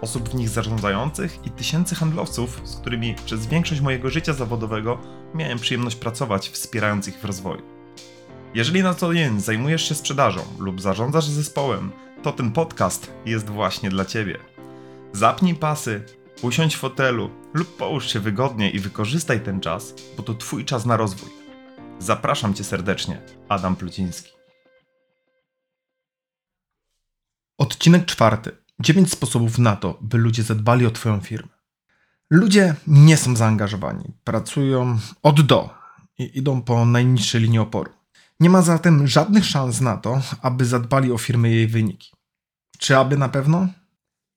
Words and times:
osób 0.00 0.28
w 0.28 0.34
nich 0.34 0.48
zarządzających 0.48 1.46
i 1.46 1.50
tysięcy 1.50 1.94
handlowców, 1.94 2.60
z 2.64 2.76
którymi 2.76 3.14
przez 3.26 3.46
większość 3.46 3.80
mojego 3.80 4.10
życia 4.10 4.32
zawodowego 4.32 4.98
miałem 5.34 5.58
przyjemność 5.58 5.96
pracować, 5.96 6.48
wspierając 6.48 7.08
ich 7.08 7.18
w 7.18 7.24
rozwoju. 7.24 7.62
Jeżeli 8.54 8.82
na 8.82 8.94
co 8.94 9.14
dzień 9.14 9.40
zajmujesz 9.40 9.88
się 9.88 9.94
sprzedażą 9.94 10.40
lub 10.58 10.80
zarządzasz 10.80 11.24
zespołem, 11.24 11.92
to 12.22 12.32
ten 12.32 12.52
podcast 12.52 13.12
jest 13.26 13.50
właśnie 13.50 13.90
dla 13.90 14.04
Ciebie. 14.04 14.38
Zapnij 15.12 15.54
pasy, 15.54 16.04
usiądź 16.42 16.76
w 16.76 16.78
fotelu 16.78 17.30
lub 17.54 17.76
połóż 17.76 18.12
się 18.12 18.20
wygodnie 18.20 18.70
i 18.70 18.78
wykorzystaj 18.78 19.40
ten 19.40 19.60
czas, 19.60 19.94
bo 20.16 20.22
to 20.22 20.34
Twój 20.34 20.64
czas 20.64 20.86
na 20.86 20.96
rozwój. 20.96 21.30
Zapraszam 21.98 22.54
Cię 22.54 22.64
serdecznie, 22.64 23.22
Adam 23.48 23.76
Pluciński. 23.76 24.32
Odcinek 27.58 28.06
czwarty. 28.06 28.65
9 28.80 29.12
sposobów 29.12 29.58
na 29.58 29.76
to, 29.76 29.98
by 30.00 30.18
ludzie 30.18 30.42
zadbali 30.42 30.86
o 30.86 30.90
Twoją 30.90 31.20
firmę. 31.20 31.48
Ludzie 32.30 32.74
nie 32.86 33.16
są 33.16 33.36
zaangażowani, 33.36 34.12
pracują 34.24 34.98
od 35.22 35.40
do 35.40 35.70
i 36.18 36.38
idą 36.38 36.62
po 36.62 36.86
najniższej 36.86 37.40
linii 37.40 37.58
oporu. 37.58 37.92
Nie 38.40 38.50
ma 38.50 38.62
zatem 38.62 39.06
żadnych 39.06 39.44
szans 39.44 39.80
na 39.80 39.96
to, 39.96 40.22
aby 40.42 40.64
zadbali 40.64 41.12
o 41.12 41.18
firmę 41.18 41.50
i 41.50 41.54
jej 41.54 41.66
wyniki. 41.66 42.10
Czy 42.78 42.96
aby 42.96 43.16
na 43.16 43.28
pewno? 43.28 43.68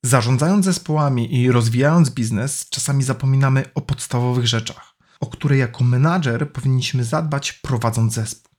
Zarządzając 0.04 0.64
zespołami 0.64 1.34
i 1.34 1.52
rozwijając 1.52 2.10
biznes, 2.10 2.68
czasami 2.68 3.02
zapominamy 3.02 3.64
o 3.74 3.80
podstawowych 3.80 4.46
rzeczach, 4.46 4.94
o 5.20 5.26
które 5.26 5.56
jako 5.56 5.84
menadżer 5.84 6.52
powinniśmy 6.52 7.04
zadbać 7.04 7.52
prowadząc 7.52 8.14
zespół. 8.14 8.49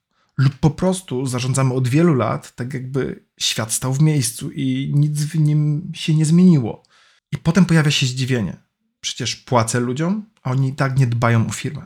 Lub 0.42 0.56
po 0.56 0.70
prostu 0.70 1.26
zarządzamy 1.26 1.74
od 1.74 1.88
wielu 1.88 2.14
lat, 2.14 2.56
tak 2.56 2.74
jakby 2.74 3.26
świat 3.40 3.74
stał 3.74 3.94
w 3.94 4.02
miejscu 4.02 4.52
i 4.52 4.92
nic 4.96 5.22
w 5.22 5.40
nim 5.40 5.92
się 5.96 6.16
nie 6.16 6.26
zmieniło. 6.26 6.84
I 7.32 7.38
potem 7.38 7.66
pojawia 7.66 7.92
się 7.92 8.06
zdziwienie. 8.06 8.58
Przecież 9.02 9.36
płacę 9.36 9.80
ludziom, 9.80 10.26
a 10.44 10.52
oni 10.52 10.70
i 10.70 10.74
tak 10.74 11.00
nie 11.00 11.08
dbają 11.08 11.48
o 11.48 11.52
firmę. 11.52 11.86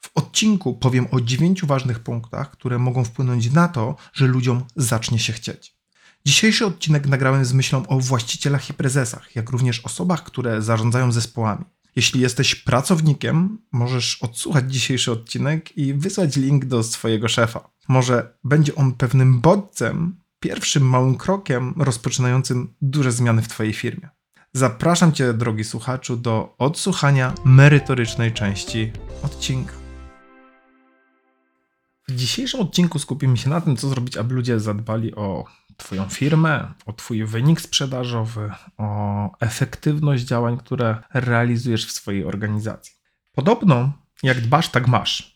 W 0.00 0.10
odcinku 0.14 0.74
powiem 0.74 1.06
o 1.10 1.20
dziewięciu 1.20 1.66
ważnych 1.66 2.00
punktach, 2.00 2.50
które 2.50 2.78
mogą 2.78 3.04
wpłynąć 3.04 3.50
na 3.50 3.68
to, 3.68 3.96
że 4.12 4.26
ludziom 4.26 4.64
zacznie 4.76 5.18
się 5.18 5.32
chcieć. 5.32 5.76
Dzisiejszy 6.24 6.66
odcinek 6.66 7.06
nagrałem 7.06 7.44
z 7.44 7.52
myślą 7.52 7.86
o 7.86 8.00
właścicielach 8.00 8.70
i 8.70 8.74
prezesach, 8.74 9.36
jak 9.36 9.50
również 9.50 9.80
osobach, 9.80 10.24
które 10.24 10.62
zarządzają 10.62 11.12
zespołami. 11.12 11.64
Jeśli 11.96 12.20
jesteś 12.20 12.54
pracownikiem, 12.54 13.58
możesz 13.72 14.22
odsłuchać 14.22 14.72
dzisiejszy 14.72 15.12
odcinek 15.12 15.78
i 15.78 15.94
wysłać 15.94 16.36
link 16.36 16.64
do 16.64 16.82
swojego 16.82 17.28
szefa. 17.28 17.73
Może 17.88 18.36
będzie 18.44 18.74
on 18.74 18.92
pewnym 18.92 19.40
bodźcem, 19.40 20.16
pierwszym 20.40 20.88
małym 20.88 21.16
krokiem 21.16 21.74
rozpoczynającym 21.76 22.74
duże 22.80 23.12
zmiany 23.12 23.42
w 23.42 23.48
Twojej 23.48 23.72
firmie. 23.72 24.08
Zapraszam 24.52 25.12
Cię, 25.12 25.32
drogi 25.32 25.64
słuchaczu, 25.64 26.16
do 26.16 26.54
odsłuchania 26.58 27.34
merytorycznej 27.44 28.32
części 28.32 28.92
odcinka. 29.22 29.72
W 32.08 32.14
dzisiejszym 32.14 32.60
odcinku 32.60 32.98
skupimy 32.98 33.36
się 33.36 33.50
na 33.50 33.60
tym, 33.60 33.76
co 33.76 33.88
zrobić, 33.88 34.16
aby 34.16 34.34
ludzie 34.34 34.60
zadbali 34.60 35.14
o 35.14 35.44
Twoją 35.76 36.08
firmę, 36.08 36.72
o 36.86 36.92
Twój 36.92 37.24
wynik 37.24 37.60
sprzedażowy, 37.60 38.50
o 38.78 39.30
efektywność 39.40 40.24
działań, 40.24 40.58
które 40.58 41.02
realizujesz 41.14 41.86
w 41.86 41.92
swojej 41.92 42.24
organizacji. 42.24 42.94
Podobno, 43.34 43.92
jak 44.22 44.40
dbasz, 44.40 44.68
tak 44.68 44.88
masz. 44.88 45.33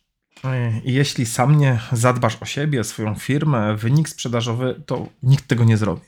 I 0.84 0.93
jeśli 0.93 1.26
sam 1.26 1.59
nie 1.59 1.81
zadbasz 1.93 2.37
o 2.41 2.44
siebie, 2.44 2.84
swoją 2.84 3.15
firmę, 3.15 3.76
wynik 3.76 4.09
sprzedażowy, 4.09 4.82
to 4.87 5.06
nikt 5.22 5.47
tego 5.47 5.65
nie 5.65 5.76
zrobi. 5.76 6.03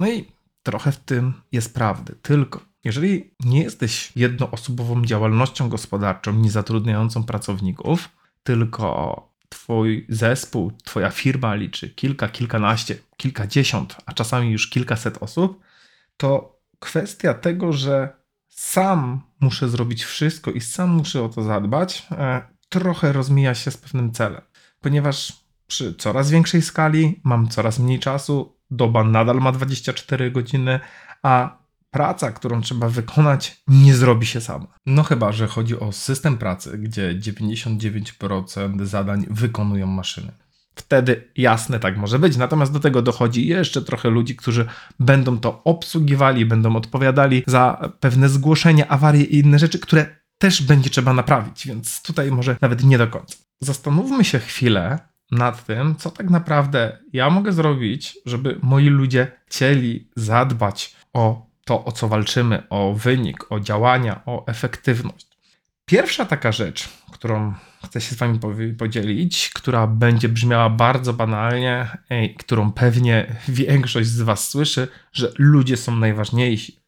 No 0.00 0.08
i 0.08 0.32
trochę 0.62 0.92
w 0.92 0.96
tym 0.96 1.34
jest 1.52 1.74
prawdy. 1.74 2.14
Tylko 2.22 2.60
jeżeli 2.84 3.34
nie 3.44 3.62
jesteś 3.62 4.12
jednoosobową 4.16 5.04
działalnością 5.04 5.68
gospodarczą, 5.68 6.32
nie 6.32 6.50
zatrudniającą 6.50 7.24
pracowników, 7.24 8.08
tylko 8.42 9.34
Twój 9.48 10.06
zespół, 10.08 10.72
Twoja 10.84 11.10
firma 11.10 11.54
liczy 11.54 11.90
kilka, 11.90 12.28
kilkanaście, 12.28 12.96
kilkadziesiąt, 13.16 13.96
a 14.06 14.12
czasami 14.12 14.50
już 14.50 14.70
kilkaset 14.70 15.22
osób, 15.22 15.60
to 16.16 16.58
kwestia 16.78 17.34
tego, 17.34 17.72
że 17.72 18.16
sam 18.48 19.20
muszę 19.40 19.68
zrobić 19.68 20.04
wszystko 20.04 20.50
i 20.50 20.60
sam 20.60 20.90
muszę 20.90 21.22
o 21.22 21.28
to 21.28 21.42
zadbać, 21.42 22.06
e, 22.10 22.53
trochę 22.80 23.12
rozmija 23.12 23.54
się 23.54 23.70
z 23.70 23.76
pewnym 23.76 24.12
celem, 24.12 24.42
ponieważ 24.80 25.32
przy 25.66 25.94
coraz 25.94 26.30
większej 26.30 26.62
skali 26.62 27.20
mam 27.24 27.48
coraz 27.48 27.78
mniej 27.78 27.98
czasu, 27.98 28.56
doba 28.70 29.04
nadal 29.04 29.36
ma 29.36 29.52
24 29.52 30.30
godziny, 30.30 30.80
a 31.22 31.58
praca, 31.90 32.32
którą 32.32 32.60
trzeba 32.60 32.88
wykonać, 32.88 33.62
nie 33.68 33.94
zrobi 33.94 34.26
się 34.26 34.40
sama. 34.40 34.66
No 34.86 35.02
chyba, 35.02 35.32
że 35.32 35.46
chodzi 35.46 35.80
o 35.80 35.92
system 35.92 36.38
pracy, 36.38 36.78
gdzie 36.78 37.14
99% 37.14 38.84
zadań 38.84 39.26
wykonują 39.30 39.86
maszyny. 39.86 40.32
Wtedy 40.74 41.28
jasne, 41.36 41.80
tak 41.80 41.96
może 41.96 42.18
być. 42.18 42.36
Natomiast 42.36 42.72
do 42.72 42.80
tego 42.80 43.02
dochodzi 43.02 43.46
jeszcze 43.46 43.82
trochę 43.82 44.10
ludzi, 44.10 44.36
którzy 44.36 44.66
będą 45.00 45.38
to 45.38 45.62
obsługiwali, 45.64 46.46
będą 46.46 46.76
odpowiadali 46.76 47.42
za 47.46 47.94
pewne 48.00 48.28
zgłoszenia, 48.28 48.88
awarie 48.88 49.24
i 49.24 49.38
inne 49.38 49.58
rzeczy, 49.58 49.78
które 49.78 50.23
też 50.44 50.62
będzie 50.62 50.90
trzeba 50.90 51.12
naprawić, 51.12 51.66
więc 51.66 52.02
tutaj 52.02 52.30
może 52.30 52.56
nawet 52.60 52.84
nie 52.84 52.98
do 52.98 53.06
końca. 53.06 53.36
Zastanówmy 53.60 54.24
się 54.24 54.38
chwilę 54.38 54.98
nad 55.30 55.64
tym, 55.64 55.96
co 55.96 56.10
tak 56.10 56.30
naprawdę 56.30 56.98
ja 57.12 57.30
mogę 57.30 57.52
zrobić, 57.52 58.18
żeby 58.26 58.58
moi 58.62 58.88
ludzie 58.88 59.32
chcieli 59.46 60.08
zadbać 60.16 60.96
o 61.12 61.46
to, 61.64 61.84
o 61.84 61.92
co 61.92 62.08
walczymy, 62.08 62.62
o 62.70 62.94
wynik, 62.94 63.52
o 63.52 63.60
działania, 63.60 64.20
o 64.26 64.46
efektywność. 64.46 65.26
Pierwsza 65.84 66.24
taka 66.24 66.52
rzecz, 66.52 66.88
którą 67.12 67.54
chcę 67.84 68.00
się 68.00 68.14
z 68.14 68.18
Wami 68.18 68.40
podzielić, 68.78 69.50
która 69.54 69.86
będzie 69.86 70.28
brzmiała 70.28 70.70
bardzo 70.70 71.12
banalnie, 71.12 71.88
i 72.10 72.34
którą 72.34 72.72
pewnie 72.72 73.36
większość 73.48 74.08
z 74.08 74.22
Was 74.22 74.48
słyszy, 74.48 74.88
że 75.12 75.32
ludzie 75.38 75.76
są 75.76 75.96
najważniejsi. 75.96 76.83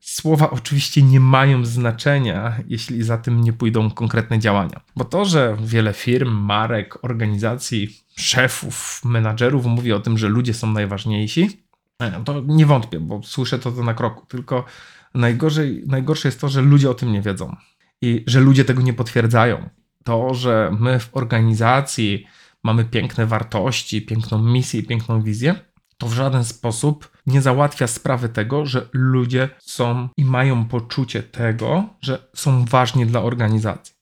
Słowa 0.00 0.50
oczywiście 0.50 1.02
nie 1.02 1.20
mają 1.20 1.64
znaczenia, 1.64 2.56
jeśli 2.68 3.02
za 3.02 3.18
tym 3.18 3.40
nie 3.40 3.52
pójdą 3.52 3.90
konkretne 3.90 4.38
działania. 4.38 4.80
Bo 4.96 5.04
to, 5.04 5.24
że 5.24 5.56
wiele 5.60 5.92
firm, 5.92 6.30
marek, 6.30 7.04
organizacji, 7.04 8.04
szefów, 8.16 9.00
menadżerów 9.04 9.66
mówi 9.66 9.92
o 9.92 10.00
tym, 10.00 10.18
że 10.18 10.28
ludzie 10.28 10.54
są 10.54 10.72
najważniejsi, 10.72 11.62
e, 11.98 12.24
to 12.24 12.40
nie 12.40 12.66
wątpię, 12.66 13.00
bo 13.00 13.22
słyszę 13.22 13.58
to, 13.58 13.70
na 13.70 13.94
kroku. 13.94 14.26
Tylko 14.26 14.64
najgorzej, 15.14 15.84
najgorsze 15.86 16.28
jest 16.28 16.40
to, 16.40 16.48
że 16.48 16.62
ludzie 16.62 16.90
o 16.90 16.94
tym 16.94 17.12
nie 17.12 17.22
wiedzą 17.22 17.56
i 18.02 18.24
że 18.26 18.40
ludzie 18.40 18.64
tego 18.64 18.82
nie 18.82 18.94
potwierdzają. 18.94 19.68
To, 20.04 20.34
że 20.34 20.76
my 20.80 21.00
w 21.00 21.16
organizacji 21.16 22.26
mamy 22.62 22.84
piękne 22.84 23.26
wartości, 23.26 24.02
piękną 24.02 24.42
misję 24.42 24.80
i 24.80 24.84
piękną 24.84 25.22
wizję, 25.22 25.54
to 25.98 26.06
w 26.06 26.12
żaden 26.12 26.44
sposób 26.44 27.10
nie 27.26 27.42
załatwia 27.42 27.86
sprawy 27.86 28.28
tego, 28.28 28.66
że 28.66 28.88
ludzie 28.92 29.48
są 29.58 30.08
i 30.16 30.24
mają 30.24 30.64
poczucie 30.64 31.22
tego, 31.22 31.84
że 32.00 32.28
są 32.34 32.64
ważni 32.64 33.06
dla 33.06 33.22
organizacji. 33.22 33.94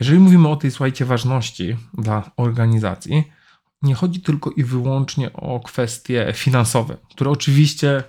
Jeżeli 0.00 0.18
mówimy 0.18 0.48
o 0.48 0.56
tej, 0.56 0.70
słuchajcie, 0.70 1.04
ważności 1.04 1.76
dla 1.94 2.30
organizacji, 2.36 3.24
nie 3.82 3.94
chodzi 3.94 4.20
tylko 4.20 4.50
i 4.50 4.64
wyłącznie 4.64 5.32
o 5.32 5.60
kwestie 5.60 6.32
finansowe, 6.34 6.96
które 7.10 7.30
oczywiście 7.30 8.02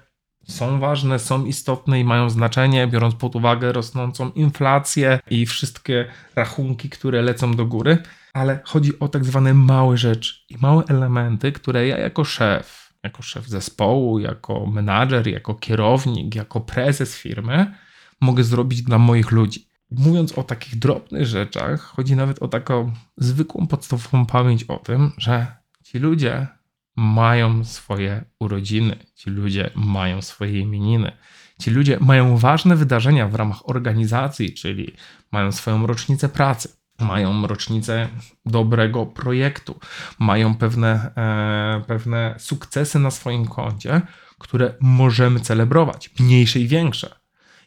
są 0.48 0.80
ważne, 0.80 1.20
są 1.20 1.46
istotne 1.46 2.00
i 2.00 2.04
mają 2.04 2.30
znaczenie, 2.30 2.88
biorąc 2.88 3.16
pod 3.16 3.36
uwagę 3.36 3.72
rosnącą 3.72 4.32
inflację 4.32 5.20
i 5.30 5.46
wszystkie 5.46 6.06
rachunki, 6.36 6.90
które 6.90 7.22
lecą 7.22 7.56
do 7.56 7.66
góry, 7.66 7.98
ale 8.34 8.60
chodzi 8.64 9.00
o 9.00 9.08
tak 9.08 9.26
zwane 9.26 9.54
małe 9.54 9.98
rzeczy 9.98 10.36
i 10.50 10.58
małe 10.58 10.84
elementy, 10.88 11.52
które 11.52 11.88
ja 11.88 11.98
jako 11.98 12.24
szef, 12.24 12.89
jako 13.04 13.22
szef 13.22 13.48
zespołu, 13.48 14.20
jako 14.20 14.66
menadżer, 14.66 15.28
jako 15.28 15.56
kierownik, 15.56 16.36
jako 16.36 16.62
prezes 16.62 17.16
firmy 17.16 17.76
mogę 18.22 18.44
zrobić 18.44 18.82
dla 18.82 18.98
moich 18.98 19.32
ludzi. 19.32 19.68
Mówiąc 19.92 20.32
o 20.38 20.44
takich 20.44 20.80
drobnych 20.80 21.26
rzeczach, 21.26 21.82
chodzi 21.82 22.16
nawet 22.16 22.44
o 22.44 22.48
taką 22.48 22.94
zwykłą 23.18 23.68
podstawową 23.68 24.26
pamięć 24.26 24.64
o 24.64 24.78
tym, 24.78 25.12
że 25.18 25.48
ci 25.84 26.00
ludzie 26.00 26.48
mają 26.96 27.64
swoje 27.64 28.26
urodziny, 28.40 28.96
ci 29.16 29.30
ludzie 29.30 29.70
mają 29.76 30.22
swoje 30.22 30.60
imieniny. 30.60 31.12
Ci 31.60 31.72
ludzie 31.72 31.98
mają 32.02 32.38
ważne 32.38 32.76
wydarzenia 32.76 33.28
w 33.28 33.36
ramach 33.36 33.70
organizacji, 33.70 34.54
czyli 34.54 34.94
mają 35.32 35.52
swoją 35.52 35.88
rocznicę 35.88 36.30
pracy. 36.30 36.79
Mają 37.00 37.48
rocznicę 37.48 38.08
dobrego 38.46 39.06
projektu, 39.06 39.80
mają 40.20 40.56
pewne, 40.56 41.12
e, 41.16 41.84
pewne 41.88 42.36
sukcesy 42.40 43.00
na 43.00 43.12
swoim 43.12 43.46
koncie, 43.46 44.02
które 44.40 44.74
możemy 44.80 45.40
celebrować, 45.40 46.10
mniejsze 46.20 46.60
i 46.60 46.68
większe. 46.68 47.16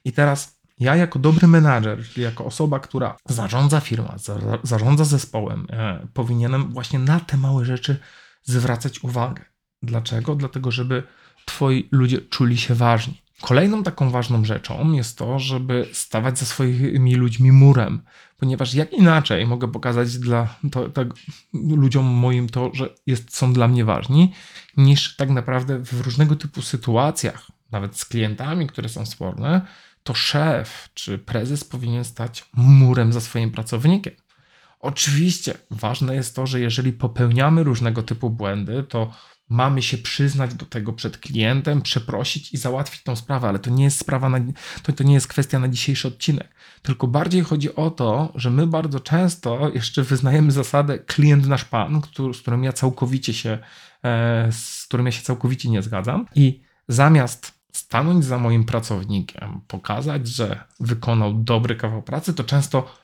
I 0.04 0.12
teraz 0.12 0.62
ja, 0.78 0.96
jako 0.96 1.18
dobry 1.18 1.48
menadżer, 1.48 2.04
czyli 2.08 2.22
jako 2.22 2.44
osoba, 2.44 2.80
która 2.80 3.16
zarządza 3.28 3.80
firmą, 3.80 4.12
za, 4.16 4.38
zarządza 4.62 5.04
zespołem, 5.04 5.66
e, 5.70 6.06
powinienem 6.12 6.72
właśnie 6.72 6.98
na 6.98 7.20
te 7.20 7.36
małe 7.36 7.64
rzeczy 7.64 7.96
zwracać 8.42 9.04
uwagę. 9.04 9.44
Dlaczego? 9.82 10.34
Dlatego, 10.34 10.70
żeby 10.70 11.02
twoi 11.44 11.88
ludzie 11.92 12.20
czuli 12.20 12.58
się 12.58 12.74
ważni. 12.74 13.21
Kolejną 13.42 13.82
taką 13.82 14.10
ważną 14.10 14.44
rzeczą 14.44 14.92
jest 14.92 15.18
to, 15.18 15.38
żeby 15.38 15.88
stawać 15.92 16.38
za 16.38 16.46
swoimi 16.46 17.14
ludźmi 17.14 17.52
murem, 17.52 18.02
ponieważ 18.38 18.74
jak 18.74 18.92
inaczej 18.92 19.46
mogę 19.46 19.72
pokazać 19.72 20.18
dla 20.18 20.56
to, 20.72 20.88
to, 20.88 21.04
ludziom 21.52 22.06
moim 22.06 22.48
to, 22.48 22.70
że 22.74 22.88
jest, 23.06 23.36
są 23.36 23.52
dla 23.52 23.68
mnie 23.68 23.84
ważni, 23.84 24.32
niż 24.76 25.16
tak 25.16 25.30
naprawdę 25.30 25.78
w 25.78 26.00
różnego 26.00 26.36
typu 26.36 26.62
sytuacjach, 26.62 27.46
nawet 27.70 27.96
z 27.96 28.04
klientami, 28.04 28.66
które 28.66 28.88
są 28.88 29.06
sporne, 29.06 29.60
to 30.02 30.14
szef 30.14 30.88
czy 30.94 31.18
prezes 31.18 31.64
powinien 31.64 32.04
stać 32.04 32.44
murem 32.56 33.12
za 33.12 33.20
swoim 33.20 33.50
pracownikiem. 33.50 34.14
Oczywiście 34.80 35.54
ważne 35.70 36.14
jest 36.14 36.36
to, 36.36 36.46
że 36.46 36.60
jeżeli 36.60 36.92
popełniamy 36.92 37.62
różnego 37.62 38.02
typu 38.02 38.30
błędy, 38.30 38.84
to 38.88 39.12
mamy 39.52 39.82
się 39.82 39.98
przyznać 39.98 40.54
do 40.54 40.66
tego 40.66 40.92
przed 40.92 41.18
klientem, 41.18 41.82
przeprosić 41.82 42.54
i 42.54 42.56
załatwić 42.56 43.02
tą 43.02 43.16
sprawę, 43.16 43.48
ale 43.48 43.58
to 43.58 43.70
nie 43.70 43.84
jest 43.84 43.98
sprawa, 43.98 44.28
na, 44.28 44.38
to, 44.82 44.92
to 44.92 45.04
nie 45.04 45.14
jest 45.14 45.28
kwestia 45.28 45.58
na 45.58 45.68
dzisiejszy 45.68 46.08
odcinek. 46.08 46.54
Tylko 46.82 47.06
bardziej 47.06 47.42
chodzi 47.42 47.74
o 47.74 47.90
to, 47.90 48.32
że 48.34 48.50
my 48.50 48.66
bardzo 48.66 49.00
często 49.00 49.70
jeszcze 49.74 50.02
wyznajemy 50.02 50.52
zasadę 50.52 50.98
klient 50.98 51.46
nasz 51.46 51.64
pan, 51.64 52.00
który, 52.00 52.34
z 52.34 52.40
którym 52.40 52.64
ja 52.64 52.72
całkowicie 52.72 53.34
się, 53.34 53.58
e, 54.04 54.48
z 54.52 54.84
którym 54.86 55.06
ja 55.06 55.12
się 55.12 55.22
całkowicie 55.22 55.70
nie 55.70 55.82
zgadzam 55.82 56.26
i 56.34 56.62
zamiast 56.88 57.62
stanąć 57.72 58.24
za 58.24 58.38
moim 58.38 58.64
pracownikiem, 58.64 59.60
pokazać, 59.68 60.28
że 60.28 60.64
wykonał 60.80 61.34
dobry 61.34 61.76
kawał 61.76 62.02
pracy, 62.02 62.34
to 62.34 62.44
często 62.44 63.01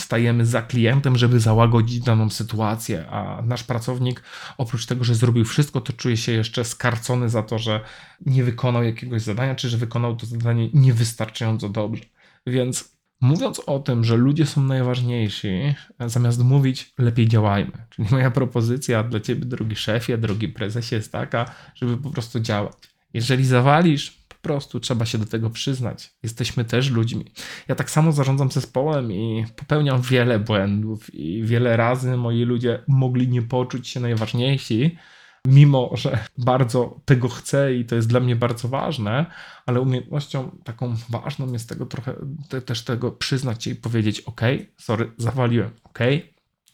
stajemy 0.00 0.46
za 0.46 0.62
klientem, 0.62 1.16
żeby 1.18 1.40
załagodzić 1.40 2.00
daną 2.00 2.30
sytuację, 2.30 3.06
a 3.10 3.42
nasz 3.42 3.64
pracownik 3.64 4.22
oprócz 4.58 4.86
tego, 4.86 5.04
że 5.04 5.14
zrobił 5.14 5.44
wszystko, 5.44 5.80
to 5.80 5.92
czuje 5.92 6.16
się 6.16 6.32
jeszcze 6.32 6.64
skarcony 6.64 7.28
za 7.28 7.42
to, 7.42 7.58
że 7.58 7.80
nie 8.26 8.44
wykonał 8.44 8.84
jakiegoś 8.84 9.22
zadania, 9.22 9.54
czy 9.54 9.68
że 9.68 9.76
wykonał 9.76 10.16
to 10.16 10.26
zadanie 10.26 10.68
niewystarczająco 10.74 11.68
dobrze. 11.68 12.02
Więc 12.46 12.96
mówiąc 13.20 13.58
o 13.66 13.78
tym, 13.78 14.04
że 14.04 14.16
ludzie 14.16 14.46
są 14.46 14.62
najważniejsi, 14.62 15.74
zamiast 16.06 16.44
mówić 16.44 16.92
lepiej 16.98 17.28
działajmy. 17.28 17.72
Czyli 17.90 18.08
moja 18.10 18.30
propozycja 18.30 19.02
dla 19.02 19.20
ciebie, 19.20 19.44
drogi 19.44 19.76
szefie, 19.76 20.18
drogi 20.18 20.48
prezesie 20.48 20.96
jest 20.96 21.12
taka, 21.12 21.54
żeby 21.74 21.96
po 21.96 22.10
prostu 22.10 22.40
działać. 22.40 22.74
Jeżeli 23.14 23.44
zawalisz, 23.44 24.19
prostu 24.40 24.80
trzeba 24.80 25.06
się 25.06 25.18
do 25.18 25.26
tego 25.26 25.50
przyznać. 25.50 26.14
Jesteśmy 26.22 26.64
też 26.64 26.90
ludźmi. 26.90 27.24
Ja 27.68 27.74
tak 27.74 27.90
samo 27.90 28.12
zarządzam 28.12 28.50
zespołem 28.50 29.12
i 29.12 29.44
popełniam 29.56 30.02
wiele 30.02 30.38
błędów, 30.38 31.14
i 31.14 31.42
wiele 31.44 31.76
razy 31.76 32.16
moi 32.16 32.44
ludzie 32.44 32.82
mogli 32.88 33.28
nie 33.28 33.42
poczuć 33.42 33.88
się 33.88 34.00
najważniejsi, 34.00 34.98
mimo 35.46 35.90
że 35.94 36.24
bardzo 36.38 37.00
tego 37.04 37.28
chcę 37.28 37.74
i 37.74 37.84
to 37.84 37.94
jest 37.94 38.08
dla 38.08 38.20
mnie 38.20 38.36
bardzo 38.36 38.68
ważne, 38.68 39.26
ale 39.66 39.80
umiejętnością 39.80 40.58
taką 40.64 40.94
ważną 41.08 41.52
jest 41.52 41.68
tego 41.68 41.86
trochę 41.86 42.14
te, 42.48 42.62
też 42.62 42.84
tego 42.84 43.12
przyznać 43.12 43.64
się 43.64 43.70
i 43.70 43.74
powiedzieć: 43.74 44.20
OK, 44.20 44.40
sorry, 44.76 45.12
zawaliłem, 45.18 45.70
OK, 45.84 45.98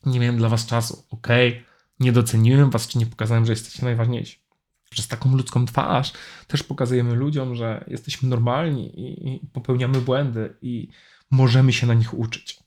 nie 0.07 0.21
miałem 0.21 0.37
dla 0.37 0.49
was 0.49 0.67
czasu, 0.67 1.05
OK, 1.11 1.29
nie 2.01 2.13
doceniłem 2.13 2.71
was, 2.71 2.89
czy 2.89 2.99
nie 2.99 3.07
pokazałem, 3.07 3.47
że 3.47 3.53
jesteście 3.53 3.85
najważniejsi 3.85 4.46
przez 4.91 5.09
taką 5.09 5.37
ludzką 5.37 5.67
twarz 5.67 6.13
też 6.47 6.63
pokazujemy 6.63 7.15
ludziom, 7.15 7.55
że 7.55 7.85
jesteśmy 7.87 8.29
normalni 8.29 9.01
i, 9.01 9.47
popełniamy 9.53 10.01
błędy 10.01 10.57
i 10.63 10.89
możemy 11.31 11.73
się 11.73 11.87
na 11.87 11.95
nich 11.95 12.19
uczyć. 12.19 12.59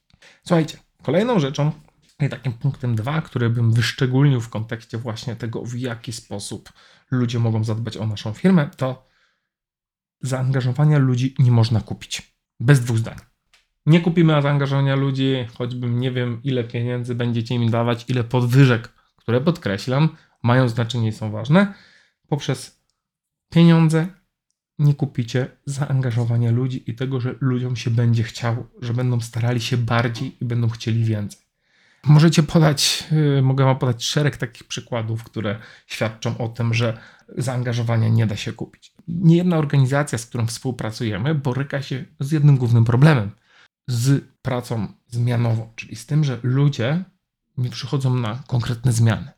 Słuchajcie, 0.43 0.77
kolejną 1.03 1.39
rzeczą 1.39 1.71
i 2.19 2.29
takim 2.29 2.53
punktem 2.53 2.95
dwa, 2.95 3.21
który 3.21 3.49
bym 3.49 3.73
wyszczególnił 3.73 4.41
w 4.41 4.49
kontekście 4.49 4.97
właśnie 4.97 5.35
tego, 5.35 5.65
w 5.65 5.75
jaki 5.75 6.13
sposób 6.13 6.73
ludzie 7.11 7.39
mogą 7.39 7.63
zadbać 7.63 7.97
o 7.97 8.07
naszą 8.07 8.33
firmę, 8.33 8.69
to 8.77 9.07
zaangażowania 10.21 10.97
ludzi 10.97 11.35
nie 11.39 11.51
można 11.51 11.81
kupić. 11.81 12.35
Bez 12.59 12.79
dwóch 12.79 12.97
zdań. 12.97 13.15
Nie 13.85 14.01
kupimy 14.01 14.41
zaangażowania 14.41 14.95
ludzi, 14.95 15.47
choćbym 15.57 15.99
nie 15.99 16.11
wiem, 16.11 16.41
ile 16.43 16.63
pieniędzy 16.63 17.15
będziecie 17.15 17.55
im 17.55 17.71
dawać, 17.71 18.05
ile 18.07 18.23
podwyżek, 18.23 18.93
które 19.15 19.41
podkreślam, 19.41 20.09
mają 20.43 20.69
znaczenie 20.69 21.07
i 21.07 21.11
są 21.11 21.31
ważne 21.31 21.73
poprzez 22.29 22.81
pieniądze 23.49 24.07
nie 24.79 24.93
kupicie 24.93 25.47
zaangażowania 25.65 26.51
ludzi 26.51 26.91
i 26.91 26.95
tego, 26.95 27.19
że 27.19 27.35
ludziom 27.41 27.75
się 27.75 27.89
będzie 27.89 28.23
chciało, 28.23 28.67
że 28.81 28.93
będą 28.93 29.21
starali 29.21 29.61
się 29.61 29.77
bardziej 29.77 30.37
i 30.41 30.45
będą 30.45 30.69
chcieli 30.69 31.03
więcej. 31.03 31.49
Możecie 32.03 32.43
podać, 32.43 33.03
yy, 33.11 33.41
mogę 33.41 33.65
Wam 33.65 33.79
podać 33.79 34.03
szereg 34.03 34.37
takich 34.37 34.67
przykładów, 34.67 35.23
które 35.23 35.59
świadczą 35.87 36.37
o 36.37 36.49
tym, 36.49 36.73
że 36.73 36.97
zaangażowania 37.37 38.09
nie 38.09 38.27
da 38.27 38.35
się 38.35 38.53
kupić. 38.53 38.93
Niejedna 39.07 39.57
organizacja, 39.57 40.17
z 40.17 40.25
którą 40.25 40.47
współpracujemy, 40.47 41.35
boryka 41.35 41.81
się 41.81 42.05
z 42.19 42.31
jednym 42.31 42.57
głównym 42.57 42.85
problemem 42.85 43.31
z 43.87 44.23
pracą 44.41 44.87
zmianową, 45.07 45.73
czyli 45.75 45.95
z 45.95 46.05
tym, 46.05 46.23
że 46.23 46.39
ludzie 46.43 47.03
nie 47.57 47.69
przychodzą 47.69 48.15
na 48.15 48.43
konkretne 48.47 48.91
zmiany. 48.91 49.31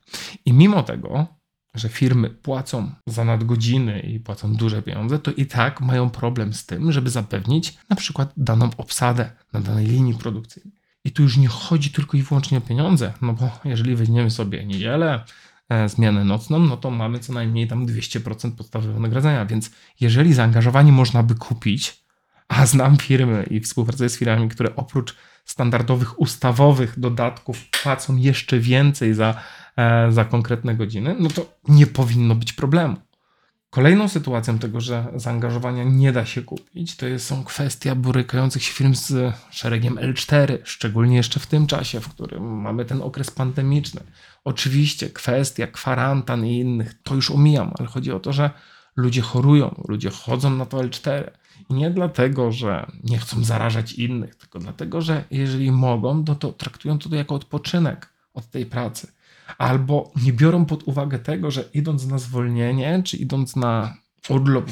I 0.45 0.53
mimo 0.53 0.83
tego 0.83 1.40
że 1.73 1.89
firmy 1.89 2.29
płacą 2.29 2.91
za 3.07 3.25
nadgodziny 3.25 3.99
i 3.99 4.19
płacą 4.19 4.55
duże 4.55 4.81
pieniądze, 4.81 5.19
to 5.19 5.31
i 5.31 5.45
tak 5.45 5.81
mają 5.81 6.09
problem 6.09 6.53
z 6.53 6.65
tym, 6.65 6.91
żeby 6.91 7.09
zapewnić 7.09 7.77
na 7.89 7.95
przykład 7.95 8.33
daną 8.37 8.69
obsadę 8.77 9.31
na 9.53 9.59
danej 9.59 9.85
linii 9.85 10.13
produkcyjnej. 10.13 10.81
I 11.03 11.11
tu 11.11 11.23
już 11.23 11.37
nie 11.37 11.47
chodzi 11.47 11.89
tylko 11.89 12.17
i 12.17 12.23
wyłącznie 12.23 12.57
o 12.57 12.61
pieniądze, 12.61 13.13
no 13.21 13.33
bo 13.33 13.49
jeżeli 13.65 13.95
weźmiemy 13.95 14.31
sobie 14.31 14.65
niedzielę, 14.65 15.25
e, 15.69 15.89
zmianę 15.89 16.23
nocną, 16.23 16.59
no 16.59 16.77
to 16.77 16.91
mamy 16.91 17.19
co 17.19 17.33
najmniej 17.33 17.67
tam 17.67 17.85
200% 17.85 18.51
podstawowego 18.51 18.93
wynagrodzenia, 18.93 19.45
więc 19.45 19.71
jeżeli 19.99 20.33
zaangażowanie 20.33 20.91
można 20.91 21.23
by 21.23 21.35
kupić, 21.35 22.03
a 22.47 22.65
znam 22.65 22.97
firmy 22.97 23.47
i 23.49 23.59
współpracuję 23.59 24.09
z 24.09 24.17
firmami, 24.17 24.49
które 24.49 24.75
oprócz 24.75 25.15
standardowych 25.45 26.19
ustawowych 26.19 26.99
dodatków 26.99 27.65
płacą 27.83 28.15
jeszcze 28.15 28.59
więcej 28.59 29.13
za 29.13 29.43
za 30.09 30.25
konkretne 30.25 30.75
godziny, 30.75 31.15
no 31.19 31.29
to 31.29 31.45
nie 31.67 31.87
powinno 31.87 32.35
być 32.35 32.53
problemu. 32.53 32.97
Kolejną 33.69 34.07
sytuacją 34.07 34.59
tego, 34.59 34.81
że 34.81 35.07
zaangażowania 35.15 35.83
nie 35.83 36.11
da 36.11 36.25
się 36.25 36.41
kupić, 36.41 36.95
to 36.95 37.05
są 37.17 37.43
kwestia 37.43 37.95
borykających 37.95 38.63
się 38.63 38.73
firm 38.73 38.95
z 38.95 39.35
szeregiem 39.51 39.95
L4, 39.95 40.57
szczególnie 40.63 41.17
jeszcze 41.17 41.39
w 41.39 41.47
tym 41.47 41.67
czasie, 41.67 41.99
w 41.99 42.09
którym 42.09 42.61
mamy 42.61 42.85
ten 42.85 43.01
okres 43.01 43.31
pandemiczny. 43.31 44.01
Oczywiście 44.43 45.09
kwestia 45.09 45.67
kwarantan 45.67 46.45
i 46.45 46.59
innych, 46.59 46.93
to 47.03 47.15
już 47.15 47.31
omijam, 47.31 47.71
ale 47.79 47.87
chodzi 47.87 48.11
o 48.11 48.19
to, 48.19 48.33
że 48.33 48.49
ludzie 48.95 49.21
chorują, 49.21 49.83
ludzie 49.87 50.09
chodzą 50.09 50.49
na 50.49 50.65
to 50.65 50.77
L4. 50.77 51.31
I 51.69 51.73
nie 51.73 51.89
dlatego, 51.89 52.51
że 52.51 52.91
nie 53.03 53.17
chcą 53.17 53.43
zarażać 53.43 53.93
innych, 53.93 54.35
tylko 54.35 54.59
dlatego, 54.59 55.01
że 55.01 55.23
jeżeli 55.31 55.71
mogą, 55.71 56.25
to 56.25 56.53
traktują 56.53 56.99
to 56.99 57.15
jako 57.15 57.35
odpoczynek 57.35 58.13
od 58.33 58.49
tej 58.49 58.65
pracy 58.65 59.11
albo 59.57 60.11
nie 60.23 60.33
biorą 60.33 60.65
pod 60.65 60.83
uwagę 60.83 61.19
tego, 61.19 61.51
że 61.51 61.69
idąc 61.73 62.07
na 62.07 62.19
zwolnienie, 62.19 63.01
czy 63.05 63.17
idąc 63.17 63.55
na 63.55 63.97
urlop, 64.29 64.69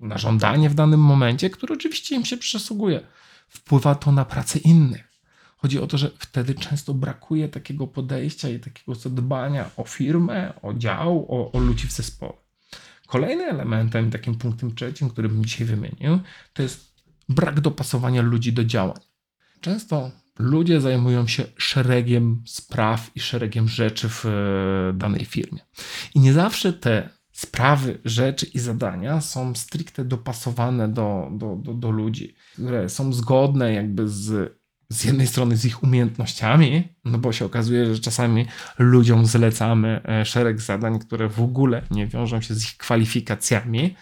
na 0.00 0.18
żądanie 0.18 0.70
w 0.70 0.74
danym 0.74 1.00
momencie, 1.00 1.50
który 1.50 1.74
oczywiście 1.74 2.16
im 2.16 2.24
się 2.24 2.36
przysługuje, 2.36 3.00
wpływa 3.48 3.94
to 3.94 4.12
na 4.12 4.24
pracę 4.24 4.58
innych. 4.58 5.14
Chodzi 5.56 5.78
o 5.78 5.86
to, 5.86 5.98
że 5.98 6.10
wtedy 6.18 6.54
często 6.54 6.94
brakuje 6.94 7.48
takiego 7.48 7.86
podejścia 7.86 8.48
i 8.48 8.60
takiego 8.60 8.94
zadbania 8.94 9.70
o 9.76 9.84
firmę, 9.84 10.52
o 10.62 10.74
dział, 10.74 11.26
o, 11.28 11.52
o 11.52 11.58
ludzi 11.58 11.86
w 11.86 11.92
zespole. 11.92 12.32
Kolejnym 13.06 13.48
elementem, 13.48 14.10
takim 14.10 14.34
punktem 14.34 14.74
trzecim, 14.74 15.10
który 15.10 15.28
bym 15.28 15.44
dzisiaj 15.44 15.66
wymienił, 15.66 16.18
to 16.52 16.62
jest 16.62 16.94
brak 17.28 17.60
dopasowania 17.60 18.22
ludzi 18.22 18.52
do 18.52 18.64
działań. 18.64 19.00
Często 19.60 20.10
ludzie 20.38 20.80
zajmują 20.80 21.26
się 21.26 21.44
szeregiem 21.56 22.42
spraw 22.46 23.10
i 23.14 23.20
szeregiem 23.20 23.68
rzeczy 23.68 24.08
w 24.08 24.26
e, 24.26 24.92
danej 24.92 25.24
firmie. 25.24 25.60
I 26.14 26.20
nie 26.20 26.32
zawsze 26.32 26.72
te 26.72 27.08
sprawy, 27.32 28.00
rzeczy 28.04 28.46
i 28.46 28.58
zadania 28.58 29.20
są 29.20 29.54
stricte 29.54 30.04
dopasowane 30.04 30.88
do, 30.88 31.28
do, 31.32 31.56
do, 31.56 31.74
do 31.74 31.90
ludzi, 31.90 32.34
które 32.52 32.88
są 32.88 33.12
zgodne 33.12 33.72
jakby 33.72 34.08
z 34.08 34.64
z 34.88 35.04
jednej 35.04 35.26
strony 35.26 35.56
z 35.56 35.64
ich 35.64 35.82
umiejętnościami, 35.82 36.88
no 37.04 37.18
bo 37.18 37.32
się 37.32 37.44
okazuje, 37.44 37.94
że 37.94 38.00
czasami 38.00 38.46
ludziom 38.78 39.26
zlecamy 39.26 40.00
e, 40.04 40.24
szereg 40.24 40.60
zadań, 40.60 40.98
które 40.98 41.28
w 41.28 41.40
ogóle 41.40 41.82
nie 41.90 42.06
wiążą 42.06 42.40
się 42.40 42.54
z 42.54 42.64
ich 42.64 42.76
kwalifikacjami, 42.76 43.94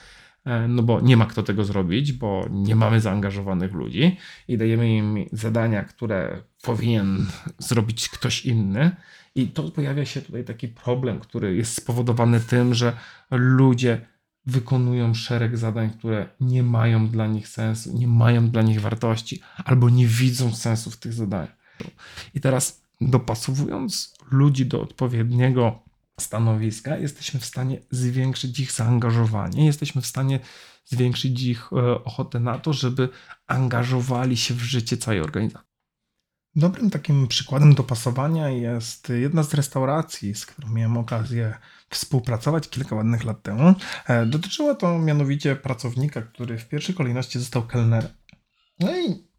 no 0.69 0.83
bo 0.83 1.01
nie 1.01 1.17
ma 1.17 1.27
kto 1.27 1.43
tego 1.43 1.65
zrobić, 1.65 2.13
bo 2.13 2.47
nie 2.51 2.77
mamy 2.77 3.01
zaangażowanych 3.01 3.73
ludzi 3.73 4.17
i 4.49 4.59
dajemy 4.59 4.97
im 4.97 5.27
zadania, 5.33 5.85
które 5.85 6.43
powinien 6.63 7.27
zrobić 7.59 8.09
ktoś 8.09 8.47
inny. 8.47 8.97
I 9.35 9.49
to 9.49 9.63
pojawia 9.63 10.05
się 10.05 10.23
tutaj 10.23 10.45
taki 10.45 10.69
problem, 10.69 11.21
który 11.21 11.57
jest 11.57 11.75
spowodowany 11.75 12.41
tym, 12.41 12.75
że 12.75 12.97
ludzie 13.31 14.07
wykonują 14.47 15.15
szereg 15.15 15.57
zadań, 15.57 15.91
które 15.91 16.29
nie 16.41 16.63
mają 16.63 17.09
dla 17.09 17.27
nich 17.27 17.49
sensu, 17.49 17.99
nie 17.99 18.09
mają 18.09 18.51
dla 18.51 18.63
nich 18.63 18.81
wartości, 18.81 19.43
albo 19.65 19.91
nie 19.91 20.07
widzą 20.07 20.55
sensu 20.55 20.91
w 20.91 20.97
tych 20.97 21.13
zadaniach. 21.13 21.57
I 22.35 22.41
teraz 22.41 22.83
dopasowując 23.01 24.15
ludzi 24.31 24.67
do 24.67 24.81
odpowiedniego 24.81 25.83
stanowiska, 26.21 26.97
jesteśmy 26.97 27.40
w 27.40 27.45
stanie 27.45 27.81
zwiększyć 27.90 28.61
ich 28.61 28.73
zaangażowanie, 28.73 29.66
jesteśmy 29.66 30.02
w 30.02 30.07
stanie 30.07 30.40
zwiększyć 30.85 31.42
ich 31.42 31.73
e, 31.73 32.04
ochotę 32.04 32.40
na 32.40 32.59
to, 32.59 32.73
żeby 32.73 33.09
angażowali 33.47 34.37
się 34.37 34.54
w 34.54 34.62
życie 34.62 34.97
całej 34.97 35.21
organizacji. 35.21 35.73
Dobrym 36.54 36.90
takim 36.90 37.28
przykładem 37.28 37.75
dopasowania 37.75 38.49
jest 38.49 39.09
jedna 39.09 39.42
z 39.42 39.54
restauracji, 39.54 40.35
z 40.35 40.47
którą 40.47 40.69
miałem 40.69 40.97
okazję 40.97 41.54
współpracować 41.90 42.69
kilka 42.69 42.97
ładnych 42.97 43.25
lat 43.25 43.42
temu. 43.42 43.75
E, 44.07 44.26
dotyczyło 44.26 44.75
to 44.75 44.99
mianowicie 44.99 45.57
pracownika, 45.57 46.23
który 46.23 46.59
w 46.59 46.69
pierwszej 46.69 46.95
kolejności 46.95 47.38
został 47.38 47.66
kelnerem. 47.66 48.11
No 48.81 48.97
i 48.97 49.32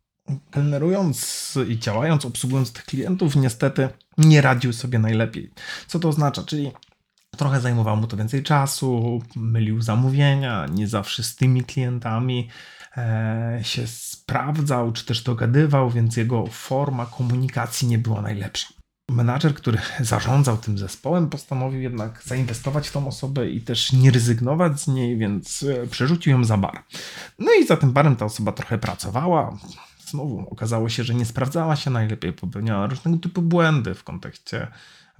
kelnerując 0.51 1.57
i 1.67 1.79
działając, 1.79 2.25
obsługując 2.25 2.73
tych 2.73 2.85
klientów, 2.85 3.35
niestety 3.35 3.89
nie 4.17 4.41
radził 4.41 4.73
sobie 4.73 4.99
najlepiej. 4.99 5.51
Co 5.87 5.99
to 5.99 6.09
oznacza? 6.09 6.43
Czyli 6.43 6.71
trochę 7.37 7.61
zajmowało 7.61 7.97
mu 7.97 8.07
to 8.07 8.17
więcej 8.17 8.43
czasu, 8.43 9.21
mylił 9.35 9.81
zamówienia, 9.81 10.65
nie 10.71 10.87
zawsze 10.87 11.23
z 11.23 11.35
tymi 11.35 11.63
klientami 11.63 12.49
e, 12.97 13.59
się 13.63 13.87
sprawdzał, 13.87 14.91
czy 14.91 15.05
też 15.05 15.23
dogadywał, 15.23 15.89
więc 15.89 16.17
jego 16.17 16.47
forma 16.47 17.05
komunikacji 17.05 17.87
nie 17.87 17.97
była 17.97 18.21
najlepsza. 18.21 18.73
Menadżer, 19.09 19.53
który 19.53 19.77
zarządzał 19.99 20.57
tym 20.57 20.77
zespołem, 20.77 21.29
postanowił 21.29 21.81
jednak 21.81 22.23
zainwestować 22.23 22.89
w 22.89 22.91
tą 22.91 23.07
osobę 23.07 23.49
i 23.49 23.61
też 23.61 23.93
nie 23.93 24.11
rezygnować 24.11 24.81
z 24.81 24.87
niej, 24.87 25.17
więc 25.17 25.63
e, 25.63 25.87
przerzucił 25.87 26.31
ją 26.31 26.43
za 26.43 26.57
bar. 26.57 26.83
No 27.39 27.53
i 27.61 27.67
za 27.67 27.77
tym 27.77 27.91
barem 27.91 28.15
ta 28.15 28.25
osoba 28.25 28.51
trochę 28.51 28.77
pracowała, 28.77 29.57
znowu 30.13 30.48
okazało 30.50 30.89
się, 30.89 31.03
że 31.03 31.13
nie 31.13 31.25
sprawdzała 31.25 31.75
się 31.75 31.89
najlepiej, 31.89 32.34
popełniała 32.34 32.88
różnego 32.88 33.17
typu 33.17 33.41
błędy 33.41 33.93
w 33.93 34.03
kontekście 34.03 34.67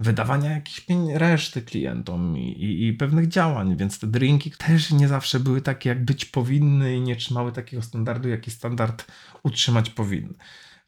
wydawania 0.00 0.50
jakichś 0.50 0.86
reszty 1.14 1.62
klientom 1.62 2.38
i, 2.38 2.48
i, 2.48 2.86
i, 2.86 2.92
pewnych 2.92 3.28
działań, 3.28 3.76
więc 3.76 3.98
te 3.98 4.06
drinki 4.06 4.50
też 4.50 4.90
nie 4.90 5.08
zawsze 5.08 5.40
były 5.40 5.60
takie, 5.60 5.88
jak 5.88 6.04
być 6.04 6.24
powinny 6.24 6.96
i 6.96 7.00
nie 7.00 7.16
trzymały 7.16 7.52
takiego 7.52 7.82
standardu, 7.82 8.28
jaki 8.28 8.50
standard 8.50 9.04
utrzymać 9.42 9.90
powinny. 9.90 10.34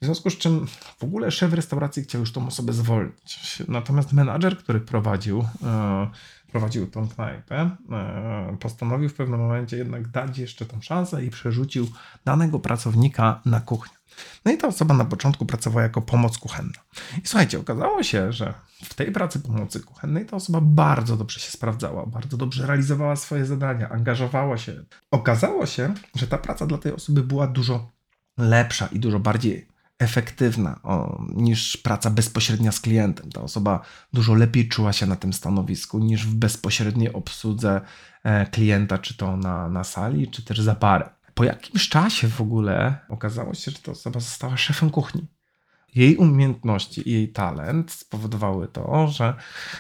W 0.01 0.05
związku 0.05 0.31
z 0.31 0.39
czym 0.39 0.67
w 0.99 1.05
ogóle 1.05 1.31
szef 1.31 1.53
restauracji 1.53 2.03
chciał 2.03 2.21
już 2.21 2.33
tą 2.33 2.47
osobę 2.47 2.73
zwolnić. 2.73 3.63
Natomiast 3.69 4.13
menadżer, 4.13 4.59
który 4.59 4.81
prowadził, 4.81 5.45
e, 5.65 6.11
prowadził 6.53 6.87
tą 6.87 7.09
knajpę, 7.09 7.71
e, 7.91 8.57
postanowił 8.61 9.09
w 9.09 9.15
pewnym 9.15 9.41
momencie 9.41 9.77
jednak 9.77 10.09
dać 10.09 10.39
jeszcze 10.39 10.67
tą 10.67 10.81
szansę 10.81 11.25
i 11.25 11.31
przerzucił 11.31 11.89
danego 12.25 12.59
pracownika 12.59 13.41
na 13.45 13.61
kuchnię. 13.61 13.96
No 14.45 14.53
i 14.53 14.59
ta 14.59 14.69
osoba 14.69 14.95
na 14.95 15.05
początku 15.05 15.47
pracowała 15.47 15.83
jako 15.83 16.03
pomoc 16.03 16.39
kuchenna. 16.39 16.81
I 17.25 17.27
słuchajcie, 17.27 17.59
okazało 17.59 18.03
się, 18.03 18.33
że 18.33 18.55
w 18.85 18.95
tej 18.95 19.13
pracy 19.13 19.41
pomocy 19.41 19.81
kuchennej 19.81 20.27
ta 20.27 20.37
osoba 20.37 20.61
bardzo 20.61 21.17
dobrze 21.17 21.41
się 21.41 21.51
sprawdzała, 21.51 22.07
bardzo 22.07 22.37
dobrze 22.37 22.67
realizowała 22.67 23.17
swoje 23.17 23.47
zadania, 23.47 23.89
angażowała 23.89 24.59
się. 24.59 24.85
Okazało 25.11 25.67
się, 25.67 25.95
że 26.15 26.27
ta 26.27 26.39
praca 26.39 26.67
dla 26.67 26.79
tej 26.79 26.93
osoby 26.93 27.23
była 27.23 27.47
dużo 27.47 27.91
lepsza 28.39 28.87
i 28.87 28.99
dużo 28.99 29.21
bardziej 29.21 29.69
efektywna 29.99 30.81
o, 30.83 31.23
niż 31.35 31.77
praca 31.77 32.11
bezpośrednia 32.11 32.73
z 32.73 32.81
klientem. 32.81 33.31
Ta 33.31 33.41
osoba 33.41 33.81
dużo 34.13 34.35
lepiej 34.35 34.69
czuła 34.69 34.93
się 34.93 35.07
na 35.07 35.17
tym 35.17 35.33
stanowisku 35.33 35.99
niż 35.99 36.27
w 36.27 36.35
bezpośredniej 36.35 37.13
obsłudze 37.13 37.81
e, 38.25 38.47
klienta, 38.47 38.99
czy 38.99 39.17
to 39.17 39.37
na, 39.37 39.69
na 39.69 39.85
sali, 39.85 40.31
czy 40.31 40.45
też 40.45 40.61
za 40.61 40.75
parę. 40.75 41.16
Po 41.37 41.45
jakimś 41.45 41.89
czasie 41.89 42.29
w 42.29 42.41
ogóle 42.41 42.99
okazało 43.09 43.55
się, 43.55 43.71
że 43.71 43.79
ta 43.79 43.93
osoba 43.93 44.21
została 44.21 44.57
szefem 44.57 44.91
kuchni. 44.91 45.27
Jej 45.95 46.17
umiejętności 46.17 47.09
i 47.09 47.13
jej 47.13 47.33
talent 47.33 47.93
spowodowały 47.93 48.69
to, 48.69 49.09
że 49.09 49.35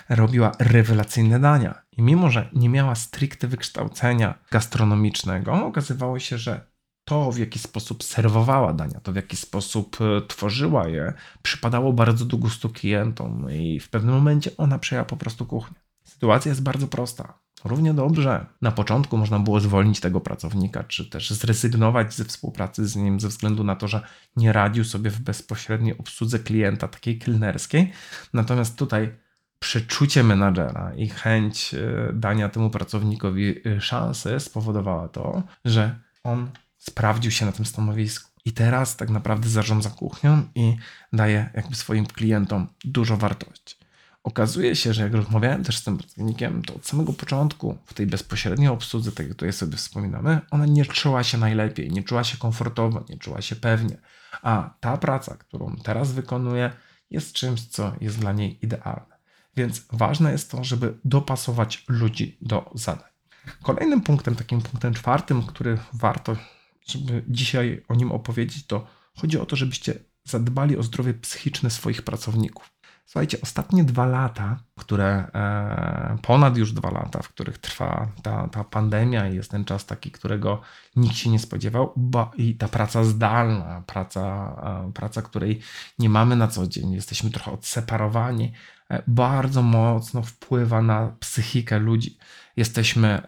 robiła 0.08 0.52
rewelacyjne 0.58 1.40
dania. 1.40 1.82
I 1.92 2.02
mimo, 2.02 2.30
że 2.30 2.50
nie 2.52 2.68
miała 2.68 2.94
stricte 2.94 3.48
wykształcenia 3.48 4.38
gastronomicznego, 4.50 5.66
okazywało 5.66 6.18
się, 6.18 6.38
że 6.38 6.66
to, 7.04 7.32
w 7.32 7.38
jaki 7.38 7.58
sposób 7.58 8.04
serwowała 8.04 8.72
dania, 8.72 9.00
to 9.00 9.12
w 9.12 9.16
jaki 9.16 9.36
sposób 9.36 9.98
e, 10.00 10.26
tworzyła 10.26 10.88
je, 10.88 11.12
przypadało 11.42 11.92
bardzo 11.92 12.24
do 12.24 12.36
gustu 12.36 12.68
klientom 12.68 13.50
i 13.52 13.80
w 13.80 13.88
pewnym 13.88 14.14
momencie 14.14 14.50
ona 14.56 14.78
przejęła 14.78 15.04
po 15.04 15.16
prostu 15.16 15.46
kuchnię. 15.46 15.80
Sytuacja 16.04 16.48
jest 16.48 16.62
bardzo 16.62 16.88
prosta. 16.88 17.45
Równie 17.64 17.94
dobrze 17.94 18.46
na 18.62 18.72
początku 18.72 19.16
można 19.16 19.38
było 19.38 19.60
zwolnić 19.60 20.00
tego 20.00 20.20
pracownika, 20.20 20.84
czy 20.84 21.10
też 21.10 21.30
zrezygnować 21.30 22.14
ze 22.14 22.24
współpracy 22.24 22.88
z 22.88 22.96
nim 22.96 23.20
ze 23.20 23.28
względu 23.28 23.64
na 23.64 23.76
to, 23.76 23.88
że 23.88 24.00
nie 24.36 24.52
radził 24.52 24.84
sobie 24.84 25.10
w 25.10 25.20
bezpośredniej 25.20 25.98
obsłudze 25.98 26.38
klienta, 26.38 26.88
takiej 26.88 27.18
kelnerskiej. 27.18 27.92
Natomiast 28.32 28.78
tutaj 28.78 29.16
przeczucie 29.58 30.22
menadżera 30.22 30.92
i 30.96 31.08
chęć 31.08 31.74
e, 31.74 32.12
dania 32.12 32.48
temu 32.48 32.70
pracownikowi 32.70 33.68
e, 33.68 33.80
szansy 33.80 34.40
spowodowała 34.40 35.08
to, 35.08 35.42
że 35.64 36.00
on 36.24 36.50
sprawdził 36.78 37.30
się 37.30 37.46
na 37.46 37.52
tym 37.52 37.66
stanowisku. 37.66 38.30
I 38.44 38.52
teraz 38.52 38.96
tak 38.96 39.10
naprawdę 39.10 39.48
zarządza 39.48 39.90
kuchnią 39.90 40.42
i 40.54 40.76
daje 41.12 41.50
jakby 41.54 41.74
swoim 41.74 42.06
klientom 42.06 42.66
dużo 42.84 43.16
wartości. 43.16 43.85
Okazuje 44.26 44.76
się, 44.76 44.94
że 44.94 45.02
jak 45.02 45.14
rozmawiałem 45.14 45.64
też 45.64 45.76
z 45.76 45.84
tym 45.84 45.98
pracownikiem, 45.98 46.62
to 46.62 46.74
od 46.74 46.86
samego 46.86 47.12
początku 47.12 47.78
w 47.84 47.94
tej 47.94 48.06
bezpośredniej 48.06 48.68
obsłudze, 48.68 49.12
tak 49.12 49.26
jak 49.26 49.36
tutaj 49.36 49.52
sobie 49.52 49.76
wspominamy, 49.76 50.40
ona 50.50 50.66
nie 50.66 50.84
czuła 50.84 51.24
się 51.24 51.38
najlepiej, 51.38 51.90
nie 51.90 52.02
czuła 52.02 52.24
się 52.24 52.38
komfortowo, 52.38 53.04
nie 53.08 53.18
czuła 53.18 53.42
się 53.42 53.56
pewnie. 53.56 53.96
A 54.42 54.74
ta 54.80 54.96
praca, 54.96 55.36
którą 55.36 55.76
teraz 55.84 56.12
wykonuje, 56.12 56.70
jest 57.10 57.32
czymś, 57.32 57.66
co 57.66 57.92
jest 58.00 58.18
dla 58.18 58.32
niej 58.32 58.64
idealne. 58.64 59.16
Więc 59.56 59.86
ważne 59.92 60.32
jest 60.32 60.50
to, 60.50 60.64
żeby 60.64 60.98
dopasować 61.04 61.84
ludzi 61.88 62.38
do 62.40 62.70
zadań. 62.74 63.10
Kolejnym 63.62 64.00
punktem, 64.00 64.36
takim 64.36 64.62
punktem 64.62 64.94
czwartym, 64.94 65.42
który 65.42 65.78
warto 65.92 66.36
żeby 66.86 67.24
dzisiaj 67.28 67.84
o 67.88 67.94
nim 67.94 68.12
opowiedzieć, 68.12 68.66
to 68.66 68.86
chodzi 69.14 69.38
o 69.38 69.46
to, 69.46 69.56
żebyście 69.56 69.94
zadbali 70.24 70.76
o 70.76 70.82
zdrowie 70.82 71.14
psychiczne 71.14 71.70
swoich 71.70 72.02
pracowników. 72.02 72.75
Słuchajcie, 73.06 73.38
ostatnie 73.42 73.84
dwa 73.84 74.06
lata, 74.06 74.58
które 74.78 75.30
e, 75.34 76.18
ponad 76.22 76.56
już 76.56 76.72
dwa 76.72 76.90
lata, 76.90 77.22
w 77.22 77.28
których 77.28 77.58
trwa 77.58 78.08
ta, 78.22 78.48
ta 78.48 78.64
pandemia 78.64 79.28
i 79.28 79.36
jest 79.36 79.50
ten 79.50 79.64
czas 79.64 79.86
taki, 79.86 80.10
którego 80.10 80.60
nikt 80.96 81.16
się 81.16 81.30
nie 81.30 81.38
spodziewał, 81.38 81.92
bo 81.96 82.30
i 82.36 82.54
ta 82.54 82.68
praca 82.68 83.04
zdalna, 83.04 83.82
praca, 83.86 84.56
e, 84.88 84.92
praca, 84.92 85.22
której 85.22 85.60
nie 85.98 86.08
mamy 86.08 86.36
na 86.36 86.48
co 86.48 86.66
dzień, 86.66 86.92
jesteśmy 86.92 87.30
trochę 87.30 87.52
odseparowani, 87.52 88.52
bardzo 89.06 89.62
mocno 89.62 90.22
wpływa 90.22 90.82
na 90.82 91.16
psychikę 91.20 91.78
ludzi. 91.78 92.18
Jesteśmy, 92.56 93.22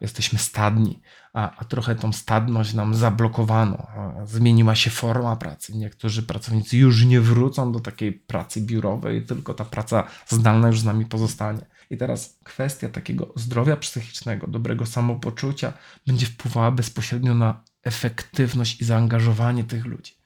jesteśmy 0.00 0.38
stadni 0.38 1.02
a, 1.32 1.56
a 1.56 1.64
trochę 1.64 1.94
tą 1.94 2.12
stadność 2.12 2.74
nam 2.74 2.94
zablokowano. 2.94 3.86
Zmieniła 4.24 4.74
się 4.74 4.90
forma 4.90 5.36
pracy. 5.36 5.76
Niektórzy 5.76 6.22
pracownicy 6.22 6.76
już 6.76 7.04
nie 7.04 7.20
wrócą 7.20 7.72
do 7.72 7.80
takiej 7.80 8.12
pracy 8.12 8.60
biurowej, 8.60 9.26
tylko 9.26 9.54
ta 9.54 9.64
praca 9.64 10.04
zdalna 10.28 10.68
już 10.68 10.80
z 10.80 10.84
nami 10.84 11.06
pozostanie. 11.06 11.66
I 11.90 11.96
teraz 11.96 12.38
kwestia 12.44 12.88
takiego 12.88 13.32
zdrowia 13.36 13.76
psychicznego, 13.76 14.46
dobrego 14.46 14.86
samopoczucia 14.86 15.72
będzie 16.06 16.26
wpływała 16.26 16.70
bezpośrednio 16.70 17.34
na 17.34 17.64
efektywność 17.82 18.80
i 18.80 18.84
zaangażowanie 18.84 19.64
tych 19.64 19.86
ludzi. 19.86 20.19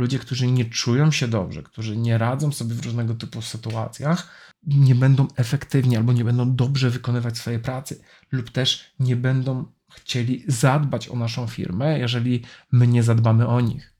Ludzie, 0.00 0.18
którzy 0.18 0.46
nie 0.46 0.64
czują 0.64 1.10
się 1.10 1.28
dobrze, 1.28 1.62
którzy 1.62 1.96
nie 1.96 2.18
radzą 2.18 2.52
sobie 2.52 2.74
w 2.74 2.84
różnego 2.84 3.14
typu 3.14 3.42
sytuacjach, 3.42 4.28
nie 4.66 4.94
będą 4.94 5.28
efektywni 5.36 5.96
albo 5.96 6.12
nie 6.12 6.24
będą 6.24 6.56
dobrze 6.56 6.90
wykonywać 6.90 7.38
swojej 7.38 7.60
pracy, 7.60 8.00
lub 8.32 8.50
też 8.50 8.94
nie 9.00 9.16
będą 9.16 9.64
chcieli 9.92 10.44
zadbać 10.48 11.08
o 11.08 11.16
naszą 11.16 11.46
firmę, 11.46 11.98
jeżeli 11.98 12.42
my 12.72 12.86
nie 12.86 13.02
zadbamy 13.02 13.46
o 13.46 13.60
nich. 13.60 13.92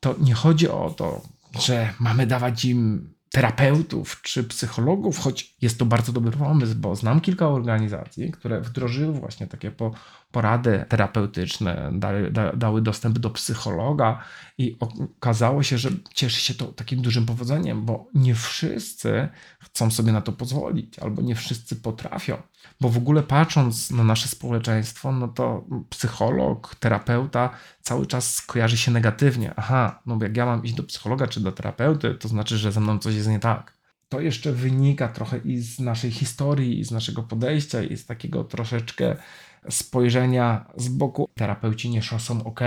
To 0.00 0.14
nie 0.20 0.34
chodzi 0.34 0.68
o 0.68 0.94
to, 0.96 1.22
że 1.60 1.94
mamy 2.00 2.26
dawać 2.26 2.64
im 2.64 3.10
terapeutów 3.30 4.22
czy 4.22 4.44
psychologów, 4.44 5.18
choć 5.18 5.54
jest 5.62 5.78
to 5.78 5.84
bardzo 5.86 6.12
dobry 6.12 6.30
pomysł, 6.30 6.74
bo 6.74 6.96
znam 6.96 7.20
kilka 7.20 7.48
organizacji, 7.48 8.32
które 8.32 8.60
wdrożyły 8.60 9.12
właśnie 9.12 9.46
takie 9.46 9.70
po, 9.70 9.94
porady 10.34 10.84
terapeutyczne, 10.88 11.90
dały, 11.92 12.30
da, 12.30 12.52
dały 12.52 12.82
dostęp 12.82 13.18
do 13.18 13.30
psychologa 13.30 14.20
i 14.58 14.76
okazało 14.80 15.62
się, 15.62 15.78
że 15.78 15.90
cieszy 16.14 16.40
się 16.40 16.54
to 16.54 16.66
takim 16.66 17.02
dużym 17.02 17.26
powodzeniem, 17.26 17.84
bo 17.84 18.08
nie 18.14 18.34
wszyscy 18.34 19.28
chcą 19.60 19.90
sobie 19.90 20.12
na 20.12 20.20
to 20.20 20.32
pozwolić, 20.32 20.98
albo 20.98 21.22
nie 21.22 21.34
wszyscy 21.34 21.76
potrafią. 21.76 22.36
Bo 22.80 22.88
w 22.88 22.96
ogóle 22.96 23.22
patrząc 23.22 23.90
na 23.90 24.04
nasze 24.04 24.28
społeczeństwo, 24.28 25.12
no 25.12 25.28
to 25.28 25.64
psycholog, 25.90 26.74
terapeuta 26.74 27.50
cały 27.82 28.06
czas 28.06 28.42
kojarzy 28.42 28.76
się 28.76 28.90
negatywnie. 28.90 29.54
Aha, 29.56 30.02
no 30.06 30.16
bo 30.16 30.24
jak 30.24 30.36
ja 30.36 30.46
mam 30.46 30.64
iść 30.64 30.74
do 30.74 30.82
psychologa 30.82 31.26
czy 31.26 31.40
do 31.40 31.52
terapeuty, 31.52 32.14
to 32.14 32.28
znaczy, 32.28 32.58
że 32.58 32.72
ze 32.72 32.80
mną 32.80 32.98
coś 32.98 33.14
jest 33.14 33.28
nie 33.28 33.40
tak. 33.40 33.74
To 34.08 34.20
jeszcze 34.20 34.52
wynika 34.52 35.08
trochę 35.08 35.38
i 35.38 35.58
z 35.58 35.80
naszej 35.80 36.10
historii, 36.10 36.80
i 36.80 36.84
z 36.84 36.90
naszego 36.90 37.22
podejścia, 37.22 37.82
i 37.82 37.96
z 37.96 38.06
takiego 38.06 38.44
troszeczkę 38.44 39.16
spojrzenia 39.70 40.70
z 40.76 40.88
boku. 40.88 41.28
Terapeuci 41.34 41.90
nie 41.90 42.02
są 42.02 42.44
ok, 42.44 42.60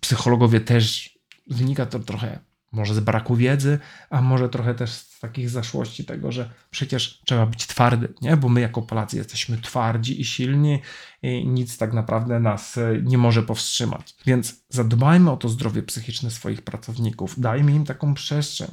psychologowie 0.00 0.60
też. 0.60 1.16
Wynika 1.50 1.86
to 1.86 1.98
trochę 1.98 2.38
może 2.72 2.94
z 2.94 3.00
braku 3.00 3.36
wiedzy, 3.36 3.78
a 4.10 4.22
może 4.22 4.48
trochę 4.48 4.74
też 4.74 4.90
z 4.90 5.20
takich 5.20 5.50
zaszłości 5.50 6.04
tego, 6.04 6.32
że 6.32 6.50
przecież 6.70 7.20
trzeba 7.26 7.46
być 7.46 7.66
twardy, 7.66 8.14
nie? 8.22 8.36
bo 8.36 8.48
my 8.48 8.60
jako 8.60 8.82
Polacy 8.82 9.16
jesteśmy 9.16 9.58
twardzi 9.58 10.20
i 10.20 10.24
silni 10.24 10.82
i 11.22 11.46
nic 11.48 11.78
tak 11.78 11.92
naprawdę 11.92 12.40
nas 12.40 12.78
e, 12.78 13.00
nie 13.02 13.18
może 13.18 13.42
powstrzymać. 13.42 14.14
Więc 14.26 14.64
zadbajmy 14.68 15.30
o 15.30 15.36
to 15.36 15.48
zdrowie 15.48 15.82
psychiczne 15.82 16.30
swoich 16.30 16.62
pracowników, 16.62 17.40
dajmy 17.40 17.72
im 17.72 17.84
taką 17.84 18.14
przestrzeń. 18.14 18.68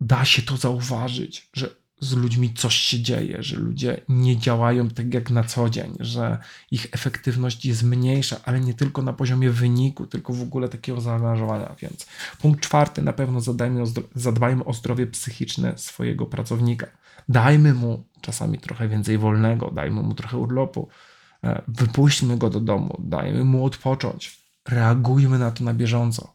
Da 0.00 0.24
się 0.24 0.42
to 0.42 0.56
zauważyć, 0.56 1.50
że 1.54 1.81
z 2.02 2.12
ludźmi 2.12 2.54
coś 2.54 2.74
się 2.74 3.00
dzieje, 3.00 3.42
że 3.42 3.56
ludzie 3.56 4.00
nie 4.08 4.38
działają 4.38 4.88
tak 4.88 5.14
jak 5.14 5.30
na 5.30 5.44
co 5.44 5.70
dzień, 5.70 5.94
że 6.00 6.38
ich 6.70 6.86
efektywność 6.92 7.64
jest 7.64 7.82
mniejsza, 7.82 8.36
ale 8.44 8.60
nie 8.60 8.74
tylko 8.74 9.02
na 9.02 9.12
poziomie 9.12 9.50
wyniku, 9.50 10.06
tylko 10.06 10.32
w 10.32 10.42
ogóle 10.42 10.68
takiego 10.68 11.00
zaangażowania. 11.00 11.74
Więc 11.82 12.06
punkt 12.38 12.60
czwarty, 12.60 13.02
na 13.02 13.12
pewno 13.12 13.40
zadajmy 13.40 13.82
o 13.82 13.86
zadbajmy 14.14 14.64
o 14.64 14.72
zdrowie 14.72 15.06
psychiczne 15.06 15.78
swojego 15.78 16.26
pracownika. 16.26 16.86
Dajmy 17.28 17.74
mu 17.74 18.04
czasami 18.20 18.58
trochę 18.58 18.88
więcej 18.88 19.18
wolnego, 19.18 19.70
dajmy 19.70 20.02
mu 20.02 20.14
trochę 20.14 20.38
urlopu, 20.38 20.88
e, 21.44 21.62
wypuśćmy 21.68 22.38
go 22.38 22.50
do 22.50 22.60
domu, 22.60 22.96
dajmy 22.98 23.44
mu 23.44 23.64
odpocząć, 23.64 24.42
reagujmy 24.68 25.38
na 25.38 25.50
to 25.50 25.64
na 25.64 25.74
bieżąco 25.74 26.31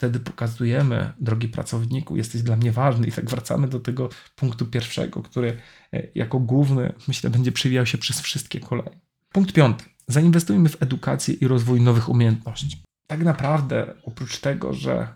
wtedy 0.00 0.20
pokazujemy, 0.20 1.12
drogi 1.20 1.48
pracowniku, 1.48 2.16
jesteś 2.16 2.42
dla 2.42 2.56
mnie 2.56 2.72
ważny. 2.72 3.06
I 3.06 3.12
tak 3.12 3.30
wracamy 3.30 3.68
do 3.68 3.80
tego 3.80 4.08
punktu 4.36 4.66
pierwszego, 4.66 5.22
który 5.22 5.56
e, 5.92 6.06
jako 6.14 6.38
główny, 6.38 6.92
myślę, 7.08 7.30
będzie 7.30 7.52
przewijał 7.52 7.86
się 7.86 7.98
przez 7.98 8.20
wszystkie 8.20 8.60
kolejne. 8.60 9.00
Punkt 9.32 9.52
piąty. 9.52 9.84
Zainwestujmy 10.08 10.68
w 10.68 10.82
edukację 10.82 11.34
i 11.34 11.48
rozwój 11.48 11.80
nowych 11.80 12.08
umiejętności. 12.08 12.82
Tak 13.06 13.20
naprawdę, 13.20 13.94
oprócz 14.04 14.38
tego, 14.38 14.72
że 14.72 15.14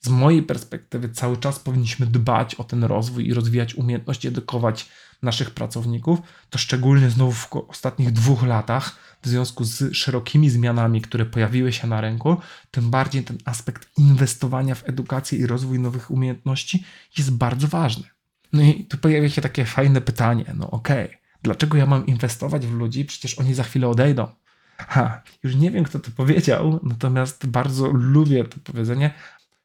z 0.00 0.08
mojej 0.08 0.42
perspektywy 0.42 1.08
cały 1.08 1.36
czas 1.36 1.58
powinniśmy 1.58 2.06
dbać 2.06 2.54
o 2.54 2.64
ten 2.64 2.84
rozwój 2.84 3.26
i 3.28 3.34
rozwijać 3.34 3.74
umiejętności, 3.74 4.28
edukować 4.28 4.88
naszych 5.22 5.50
pracowników, 5.50 6.18
to 6.50 6.58
szczególnie 6.58 7.10
znowu 7.10 7.32
w 7.32 7.48
ostatnich 7.68 8.10
dwóch 8.10 8.42
latach, 8.42 8.96
w 9.22 9.28
związku 9.28 9.64
z 9.64 9.94
szerokimi 9.94 10.50
zmianami, 10.50 11.00
które 11.00 11.26
pojawiły 11.26 11.72
się 11.72 11.86
na 11.86 12.00
rynku, 12.00 12.36
tym 12.70 12.90
bardziej 12.90 13.24
ten 13.24 13.38
aspekt 13.44 13.98
inwestowania 13.98 14.74
w 14.74 14.88
edukację 14.88 15.38
i 15.38 15.46
rozwój 15.46 15.78
nowych 15.78 16.10
umiejętności 16.10 16.84
jest 17.18 17.32
bardzo 17.32 17.68
ważny. 17.68 18.04
No 18.52 18.62
i 18.62 18.84
tu 18.84 18.98
pojawia 18.98 19.28
się 19.28 19.42
takie 19.42 19.64
fajne 19.64 20.00
pytanie: 20.00 20.44
no 20.54 20.70
okej, 20.70 21.06
okay, 21.06 21.18
dlaczego 21.42 21.78
ja 21.78 21.86
mam 21.86 22.06
inwestować 22.06 22.66
w 22.66 22.72
ludzi? 22.72 23.04
Przecież 23.04 23.38
oni 23.38 23.54
za 23.54 23.62
chwilę 23.62 23.88
odejdą. 23.88 24.28
Ha, 24.76 25.22
już 25.42 25.54
nie 25.54 25.70
wiem, 25.70 25.84
kto 25.84 25.98
to 25.98 26.10
powiedział, 26.10 26.80
natomiast 26.82 27.46
bardzo 27.46 27.86
lubię 27.92 28.44
to 28.44 28.56
powiedzenie. 28.64 29.14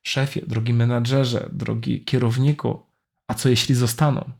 Szefie, 0.03 0.41
drogi 0.47 0.73
menadżerze, 0.73 1.49
drogi 1.53 2.03
kierowniku, 2.03 2.83
a 3.27 3.33
co 3.33 3.49
jeśli 3.49 3.75
zostaną? 3.75 4.31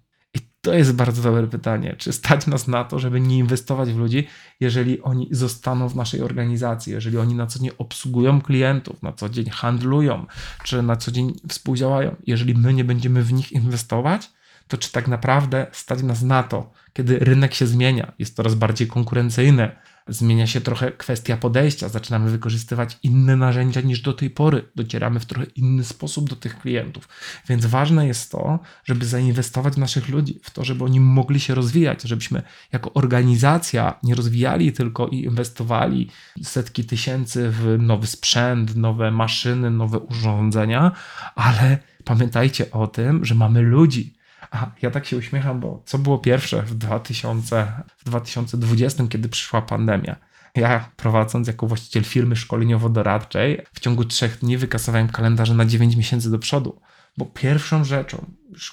To 0.67 0.73
jest 0.73 0.93
bardzo 0.93 1.21
dobre 1.21 1.47
pytanie. 1.47 1.95
Czy 1.97 2.13
stać 2.13 2.47
nas 2.47 2.67
na 2.67 2.83
to, 2.83 2.99
żeby 2.99 3.21
nie 3.21 3.37
inwestować 3.37 3.93
w 3.93 3.97
ludzi, 3.97 4.27
jeżeli 4.59 5.01
oni 5.01 5.27
zostaną 5.31 5.89
w 5.89 5.95
naszej 5.95 6.21
organizacji, 6.21 6.93
jeżeli 6.93 7.17
oni 7.17 7.35
na 7.35 7.47
co 7.47 7.59
dzień 7.59 7.69
obsługują 7.77 8.41
klientów, 8.41 9.03
na 9.03 9.11
co 9.11 9.29
dzień 9.29 9.49
handlują, 9.49 10.25
czy 10.63 10.81
na 10.81 10.95
co 10.95 11.11
dzień 11.11 11.33
współdziałają? 11.49 12.15
Jeżeli 12.25 12.55
my 12.55 12.73
nie 12.73 12.83
będziemy 12.83 13.23
w 13.23 13.33
nich 13.33 13.51
inwestować, 13.51 14.29
to 14.67 14.77
czy 14.77 14.91
tak 14.91 15.07
naprawdę 15.07 15.67
stać 15.71 16.03
nas 16.03 16.21
na 16.21 16.43
to, 16.43 16.71
kiedy 16.93 17.19
rynek 17.19 17.53
się 17.53 17.67
zmienia, 17.67 18.11
jest 18.19 18.35
coraz 18.35 18.55
bardziej 18.55 18.87
konkurencyjny, 18.87 19.71
zmienia 20.09 20.47
się 20.47 20.61
trochę 20.61 20.91
kwestia 20.91 21.37
podejścia, 21.37 21.89
zaczynamy 21.89 22.31
wykorzystywać 22.31 22.97
inne 23.03 23.35
narzędzia 23.35 23.81
niż 23.81 24.01
do 24.01 24.13
tej 24.13 24.29
pory, 24.29 24.65
docieramy 24.75 25.19
w 25.19 25.25
trochę 25.25 25.45
inny 25.55 25.83
sposób 25.83 26.29
do 26.29 26.35
tych 26.35 26.59
klientów. 26.59 27.07
Więc 27.49 27.65
ważne 27.65 28.07
jest 28.07 28.31
to, 28.31 28.59
żeby 28.85 29.05
zainwestować 29.05 29.73
w 29.73 29.77
naszych 29.77 30.09
ludzi, 30.09 30.39
w 30.43 30.51
to, 30.51 30.63
żeby 30.63 30.83
oni 30.83 30.99
mogli 30.99 31.39
się 31.39 31.55
rozwijać, 31.55 32.01
żebyśmy 32.01 32.41
jako 32.71 32.93
organizacja 32.93 33.99
nie 34.03 34.15
rozwijali 34.15 34.73
tylko 34.73 35.07
i 35.07 35.23
inwestowali 35.23 36.09
setki 36.43 36.85
tysięcy 36.85 37.49
w 37.49 37.75
nowy 37.79 38.07
sprzęt, 38.07 38.75
nowe 38.75 39.11
maszyny, 39.11 39.71
nowe 39.71 39.99
urządzenia, 39.99 40.91
ale 41.35 41.77
pamiętajcie 42.03 42.71
o 42.71 42.87
tym, 42.87 43.25
że 43.25 43.35
mamy 43.35 43.61
ludzi, 43.61 44.16
a 44.51 44.71
ja 44.81 44.91
tak 44.91 45.05
się 45.05 45.17
uśmiecham, 45.17 45.59
bo 45.59 45.81
co 45.85 45.97
było 45.97 46.19
pierwsze 46.19 46.61
w, 46.61 46.75
2000, 46.75 47.71
w 47.97 48.03
2020, 48.03 49.07
kiedy 49.07 49.29
przyszła 49.29 49.61
pandemia? 49.61 50.15
Ja, 50.55 50.89
prowadząc 50.95 51.47
jako 51.47 51.67
właściciel 51.67 52.03
firmy 52.03 52.35
szkoleniowo-doradczej, 52.35 53.65
w 53.73 53.79
ciągu 53.79 54.05
trzech 54.05 54.39
dni 54.39 54.57
wykasowałem 54.57 55.09
kalendarze 55.09 55.53
na 55.53 55.65
9 55.65 55.95
miesięcy 55.95 56.31
do 56.31 56.39
przodu. 56.39 56.81
Bo 57.17 57.25
pierwszą 57.25 57.83
rzeczą, 57.83 58.25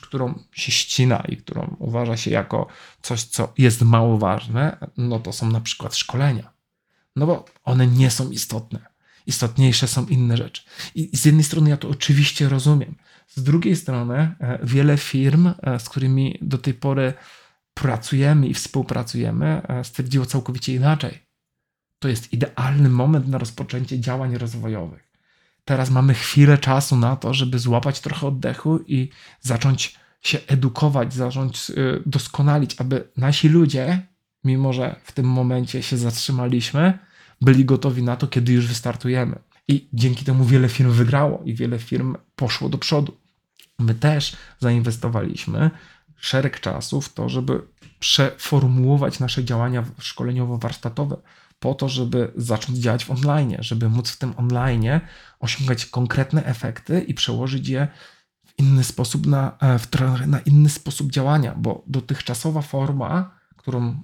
którą 0.02 0.38
się 0.52 0.72
ścina 0.72 1.24
i 1.28 1.37
którą 1.37 1.76
uważa 1.78 2.16
się 2.16 2.30
jako 2.30 2.66
coś, 3.02 3.24
co 3.24 3.52
jest 3.58 3.82
mało 3.82 4.18
ważne, 4.18 4.76
no 4.96 5.18
to 5.18 5.32
są 5.32 5.50
na 5.50 5.60
przykład 5.60 5.96
szkolenia. 5.96 6.52
No 7.16 7.26
bo 7.26 7.44
one 7.64 7.87
nie 7.87 8.10
są 8.10 8.30
istotne. 8.30 8.87
Istotniejsze 9.26 9.88
są 9.88 10.06
inne 10.06 10.37
rzeczy. 10.37 10.62
I 10.94 11.16
z 11.16 11.24
jednej 11.24 11.44
strony 11.44 11.70
ja 11.70 11.76
to 11.76 11.88
oczywiście 11.88 12.48
rozumiem. 12.48 12.94
Z 13.26 13.42
drugiej 13.42 13.76
strony, 13.76 14.34
e, 14.40 14.58
wiele 14.62 14.98
firm, 14.98 15.46
e, 15.62 15.78
z 15.78 15.88
którymi 15.88 16.38
do 16.42 16.58
tej 16.58 16.74
pory 16.74 17.14
pracujemy 17.74 18.48
i 18.48 18.54
współpracujemy, 18.54 19.62
e, 19.68 19.84
stwierdziło 19.84 20.26
całkowicie 20.26 20.74
inaczej. 20.74 21.18
To 21.98 22.08
jest 22.08 22.32
idealny 22.32 22.88
moment 22.88 23.28
na 23.28 23.38
rozpoczęcie 23.38 24.00
działań 24.00 24.38
rozwojowych. 24.38 25.08
Teraz 25.64 25.90
mamy 25.90 26.14
chwilę 26.14 26.58
czasu 26.58 26.96
na 26.96 27.16
to, 27.16 27.34
żeby 27.34 27.58
złapać 27.58 28.00
trochę 28.00 28.26
oddechu 28.26 28.78
i 28.87 29.08
zacząć 29.40 29.98
się 30.22 30.38
edukować, 30.46 31.14
zacząć 31.14 31.72
doskonalić, 32.06 32.80
aby 32.80 33.08
nasi 33.16 33.48
ludzie, 33.48 34.06
mimo 34.44 34.72
że 34.72 34.96
w 35.04 35.12
tym 35.12 35.26
momencie 35.26 35.82
się 35.82 35.96
zatrzymaliśmy, 35.96 36.98
byli 37.40 37.64
gotowi 37.64 38.02
na 38.02 38.16
to, 38.16 38.26
kiedy 38.26 38.52
już 38.52 38.66
wystartujemy. 38.66 39.38
I 39.68 39.88
dzięki 39.92 40.24
temu 40.24 40.44
wiele 40.44 40.68
firm 40.68 40.90
wygrało 40.90 41.42
i 41.44 41.55
wiele 41.55 41.79
firm 41.79 42.16
poszło 42.37 42.68
do 42.68 42.79
przodu. 42.79 43.16
My 43.79 43.94
też 43.94 44.37
zainwestowaliśmy 44.59 45.70
szereg 46.16 46.61
czasu 46.61 47.00
w 47.00 47.12
to, 47.12 47.29
żeby 47.29 47.62
przeformułować 47.98 49.20
nasze 49.20 49.44
działania 49.44 49.85
szkoleniowo-warsztatowe 49.98 51.16
po 51.59 51.74
to, 51.74 51.88
żeby 51.88 52.33
zacząć 52.37 52.79
działać 52.79 53.05
w 53.05 53.11
online, 53.11 53.57
żeby 53.61 53.88
móc 53.88 54.11
w 54.11 54.16
tym 54.16 54.35
online 54.37 55.00
osiągać 55.40 55.87
konkretne 55.87 56.44
efekty 56.44 57.00
i 57.00 57.14
przełożyć 57.14 57.68
je 57.68 57.88
w 58.46 58.59
inny 58.59 58.85
sposób 58.85 59.27
na, 59.27 59.59
e, 59.61 60.27
na 60.27 60.40
inny 60.40 60.68
sposób 60.68 61.11
działania, 61.11 61.55
bo 61.55 61.83
dotychczasowa 61.87 62.62
forma, 62.62 63.38
którą 63.57 64.03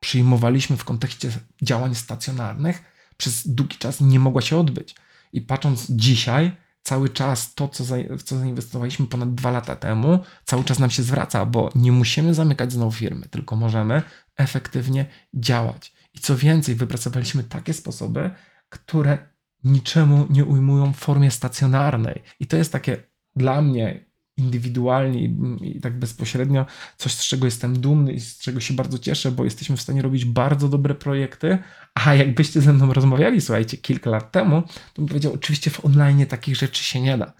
przyjmowaliśmy 0.00 0.76
w 0.76 0.84
kontekście 0.84 1.30
działań 1.62 1.94
stacjonarnych, 1.94 2.82
przez 3.20 3.48
długi 3.48 3.76
czas 3.76 4.00
nie 4.00 4.18
mogła 4.18 4.42
się 4.42 4.56
odbyć. 4.56 4.94
I 5.32 5.40
patrząc 5.40 5.86
dzisiaj, 5.90 6.52
cały 6.82 7.08
czas 7.08 7.54
to, 7.54 7.68
co 7.68 7.84
w 8.10 8.22
co 8.22 8.38
zainwestowaliśmy 8.38 9.06
ponad 9.06 9.34
dwa 9.34 9.50
lata 9.50 9.76
temu, 9.76 10.18
cały 10.44 10.64
czas 10.64 10.78
nam 10.78 10.90
się 10.90 11.02
zwraca, 11.02 11.46
bo 11.46 11.70
nie 11.74 11.92
musimy 11.92 12.34
zamykać 12.34 12.72
znowu 12.72 12.92
firmy, 12.92 13.28
tylko 13.28 13.56
możemy 13.56 14.02
efektywnie 14.36 15.06
działać. 15.34 15.92
I 16.14 16.18
co 16.18 16.36
więcej, 16.36 16.74
wypracowaliśmy 16.74 17.44
takie 17.44 17.72
sposoby, 17.72 18.30
które 18.68 19.18
niczemu 19.64 20.26
nie 20.30 20.44
ujmują 20.44 20.92
w 20.92 20.96
formie 20.96 21.30
stacjonarnej. 21.30 22.22
I 22.40 22.46
to 22.46 22.56
jest 22.56 22.72
takie 22.72 23.02
dla 23.36 23.62
mnie 23.62 24.09
indywidualnie 24.40 25.24
i, 25.60 25.80
tak 25.80 25.98
bezpośrednio 25.98 26.66
coś, 26.96 27.12
z 27.12 27.26
czego 27.26 27.44
jestem 27.44 27.80
dumny 27.80 28.12
i 28.12 28.20
z 28.20 28.38
czego 28.38 28.60
się 28.60 28.74
bardzo 28.74 28.98
cieszę, 28.98 29.30
bo 29.32 29.44
jesteśmy 29.44 29.76
w 29.76 29.82
stanie 29.82 30.02
robić 30.02 30.24
bardzo 30.24 30.68
dobre 30.68 30.94
projekty. 30.94 31.58
A 31.94 32.14
jakbyście 32.14 32.60
ze 32.60 32.72
mną 32.72 32.92
rozmawiali, 32.92 33.40
słuchajcie, 33.40 33.76
kilka 33.76 34.10
lat 34.10 34.32
temu, 34.32 34.62
to 34.62 35.02
bym 35.02 35.08
powiedział, 35.08 35.32
oczywiście 35.32 35.70
w 35.70 35.84
online 35.84 36.26
takich 36.26 36.56
rzeczy 36.56 36.84
się 36.84 37.00
nie 37.00 37.18
da. 37.18 37.32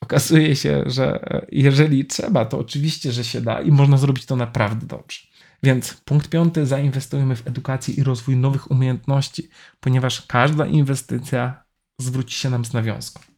Okazuje 0.00 0.56
się, 0.56 0.82
że 0.86 1.24
jeżeli 1.52 2.04
trzeba, 2.04 2.44
to 2.44 2.58
oczywiście, 2.58 3.12
że 3.12 3.24
się 3.24 3.40
da 3.40 3.60
i 3.60 3.70
można 3.70 3.96
zrobić 3.96 4.26
to 4.26 4.36
naprawdę 4.36 4.86
dobrze. 4.86 5.20
Więc 5.62 5.94
punkt 5.94 6.28
piąty, 6.28 6.66
zainwestujemy 6.66 7.36
w 7.36 7.46
edukację 7.46 7.94
i 7.94 8.02
rozwój 8.02 8.36
nowych 8.36 8.70
umiejętności, 8.70 9.48
ponieważ 9.80 10.26
każda 10.26 10.66
inwestycja 10.66 11.64
zwróci 12.00 12.38
się 12.38 12.50
nam 12.50 12.64
z 12.64 12.72
nawiązką. 12.72 13.33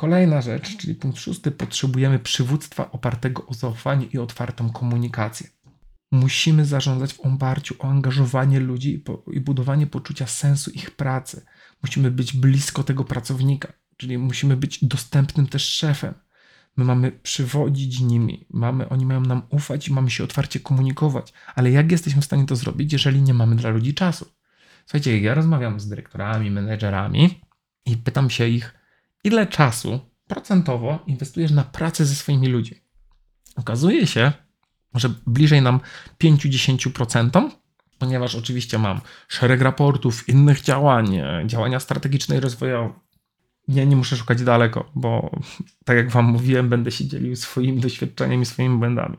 Kolejna 0.00 0.42
rzecz, 0.42 0.76
czyli 0.76 0.94
punkt 0.94 1.18
szósty, 1.18 1.50
potrzebujemy 1.50 2.18
przywództwa 2.18 2.90
opartego 2.90 3.46
o 3.46 3.54
zaufanie 3.54 4.06
i 4.06 4.18
otwartą 4.18 4.70
komunikację. 4.70 5.48
Musimy 6.12 6.64
zarządzać 6.64 7.12
w 7.12 7.20
oparciu 7.20 7.74
o 7.78 7.84
angażowanie 7.84 8.60
ludzi 8.60 9.04
i, 9.32 9.40
budowanie 9.40 9.86
poczucia 9.86 10.26
sensu 10.26 10.70
ich 10.70 10.90
pracy. 10.90 11.44
Musimy 11.82 12.10
być 12.10 12.32
blisko 12.32 12.82
tego 12.82 13.04
pracownika, 13.04 13.72
czyli 13.96 14.18
musimy 14.18 14.56
być 14.56 14.84
dostępnym 14.84 15.46
też 15.46 15.68
szefem. 15.68 16.14
My 16.76 16.84
mamy 16.84 17.12
przywodzić 17.12 18.00
nimi, 18.00 18.46
mamy, 18.50 18.88
oni 18.88 19.06
mają 19.06 19.20
nam 19.20 19.42
ufać 19.50 19.88
i 19.88 19.92
mamy 19.92 20.10
się 20.10 20.24
otwarcie 20.24 20.60
komunikować. 20.60 21.32
Ale 21.54 21.70
jak 21.70 21.92
jesteśmy 21.92 22.22
w 22.22 22.24
stanie 22.24 22.46
to 22.46 22.56
zrobić, 22.56 22.92
jeżeli 22.92 23.22
nie 23.22 23.34
mamy 23.34 23.56
dla 23.56 23.70
ludzi 23.70 23.94
czasu? 23.94 24.26
Słuchajcie, 24.86 25.20
ja 25.20 25.34
rozmawiam 25.34 25.80
z 25.80 25.88
dyrektorami, 25.88 26.50
menedżerami 26.50 27.40
i 27.86 27.96
pytam 27.96 28.30
się 28.30 28.48
ich, 28.48 28.77
ile 29.24 29.46
czasu 29.46 30.00
procentowo 30.26 30.98
inwestujesz 31.06 31.50
na 31.50 31.64
pracę 31.64 32.04
ze 32.04 32.14
swoimi 32.14 32.46
ludźmi. 32.46 32.76
Okazuje 33.56 34.06
się, 34.06 34.32
że 34.94 35.10
bliżej 35.26 35.62
nam 35.62 35.80
5-10%, 36.24 37.50
ponieważ 37.98 38.34
oczywiście 38.34 38.78
mam 38.78 39.00
szereg 39.28 39.60
raportów, 39.60 40.28
innych 40.28 40.60
działań, 40.60 41.20
działania 41.46 41.80
strategiczne 41.80 42.36
i 42.36 42.40
rozwojowe. 42.40 42.92
Ja 43.68 43.84
nie 43.84 43.96
muszę 43.96 44.16
szukać 44.16 44.42
daleko, 44.42 44.90
bo 44.94 45.30
tak 45.84 45.96
jak 45.96 46.10
Wam 46.10 46.24
mówiłem, 46.24 46.68
będę 46.68 46.90
się 46.90 47.06
dzielił 47.06 47.36
swoimi 47.36 47.80
doświadczeniami, 47.80 48.46
swoimi 48.46 48.78
błędami. 48.78 49.16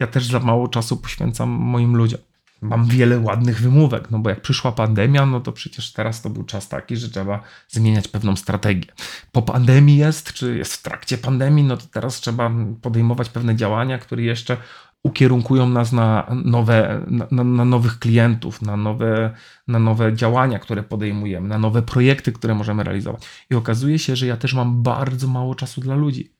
Ja 0.00 0.06
też 0.06 0.26
za 0.26 0.40
mało 0.40 0.68
czasu 0.68 0.96
poświęcam 0.96 1.48
moim 1.48 1.96
ludziom 1.96 2.20
mam 2.64 2.86
wiele 2.86 3.18
ładnych 3.18 3.60
wymówek, 3.60 4.10
no 4.10 4.18
bo 4.18 4.30
jak 4.30 4.40
przyszła 4.40 4.72
pandemia, 4.72 5.26
no 5.26 5.40
to 5.40 5.52
przecież 5.52 5.92
teraz 5.92 6.22
to 6.22 6.30
był 6.30 6.44
czas 6.44 6.68
taki, 6.68 6.96
że 6.96 7.10
trzeba 7.10 7.42
zmieniać 7.68 8.08
pewną 8.08 8.36
strategię. 8.36 8.92
Po 9.32 9.42
pandemii 9.42 9.96
jest, 9.96 10.32
czy 10.32 10.56
jest 10.56 10.74
w 10.74 10.82
trakcie 10.82 11.18
pandemii, 11.18 11.64
no 11.64 11.76
to 11.76 11.86
teraz 11.86 12.20
trzeba 12.20 12.50
podejmować 12.82 13.28
pewne 13.28 13.56
działania, 13.56 13.98
które 13.98 14.22
jeszcze 14.22 14.56
ukierunkują 15.02 15.68
nas 15.68 15.92
na, 15.92 16.26
nowe, 16.44 17.04
na, 17.30 17.44
na, 17.44 17.64
nowych 17.64 17.98
klientów, 17.98 18.62
na 18.62 18.76
nowe, 18.76 19.34
na 19.68 19.78
nowe 19.78 20.16
działania, 20.16 20.58
które 20.58 20.82
podejmujemy, 20.82 21.48
na 21.48 21.58
nowe 21.58 21.82
projekty, 21.82 22.32
które 22.32 22.54
możemy 22.54 22.84
realizować. 22.84 23.28
I 23.50 23.54
okazuje 23.54 23.98
się, 23.98 24.16
że 24.16 24.26
ja 24.26 24.36
też 24.36 24.54
mam 24.54 24.82
bardzo 24.82 25.28
mało 25.28 25.54
czasu 25.54 25.80
dla 25.80 25.94
ludzi. 25.94 26.32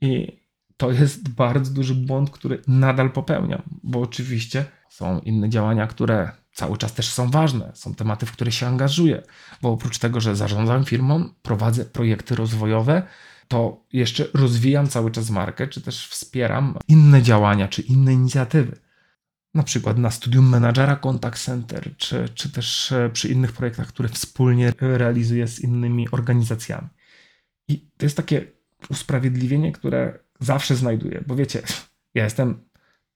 I 0.00 0.43
to 0.76 0.92
jest 0.92 1.28
bardzo 1.28 1.70
duży 1.70 1.94
błąd, 1.94 2.30
który 2.30 2.62
nadal 2.66 3.10
popełniam, 3.10 3.62
bo 3.82 4.00
oczywiście 4.00 4.64
są 4.88 5.20
inne 5.20 5.48
działania, 5.50 5.86
które 5.86 6.30
cały 6.52 6.78
czas 6.78 6.92
też 6.92 7.08
są 7.08 7.30
ważne. 7.30 7.72
Są 7.74 7.94
tematy, 7.94 8.26
w 8.26 8.32
które 8.32 8.52
się 8.52 8.66
angażuję, 8.66 9.22
bo 9.62 9.70
oprócz 9.72 9.98
tego, 9.98 10.20
że 10.20 10.36
zarządzam 10.36 10.84
firmą, 10.84 11.28
prowadzę 11.42 11.84
projekty 11.84 12.34
rozwojowe, 12.34 13.02
to 13.48 13.84
jeszcze 13.92 14.26
rozwijam 14.34 14.88
cały 14.88 15.10
czas 15.10 15.30
markę, 15.30 15.68
czy 15.68 15.80
też 15.80 16.08
wspieram 16.08 16.78
inne 16.88 17.22
działania, 17.22 17.68
czy 17.68 17.82
inne 17.82 18.12
inicjatywy. 18.12 18.78
Na 19.54 19.62
przykład 19.62 19.98
na 19.98 20.10
studium 20.10 20.48
menadżera 20.48 20.96
contact 20.96 21.44
center, 21.44 21.96
czy, 21.96 22.28
czy 22.34 22.52
też 22.52 22.92
e, 22.92 23.10
przy 23.10 23.28
innych 23.28 23.52
projektach, 23.52 23.86
które 23.86 24.08
wspólnie 24.08 24.72
realizuję 24.80 25.48
z 25.48 25.60
innymi 25.60 26.10
organizacjami. 26.10 26.88
I 27.68 27.90
to 27.96 28.06
jest 28.06 28.16
takie 28.16 28.46
usprawiedliwienie, 28.90 29.72
które 29.72 30.23
zawsze 30.44 30.76
znajduję, 30.76 31.24
bo 31.26 31.36
wiecie, 31.36 31.62
ja 32.14 32.24
jestem 32.24 32.64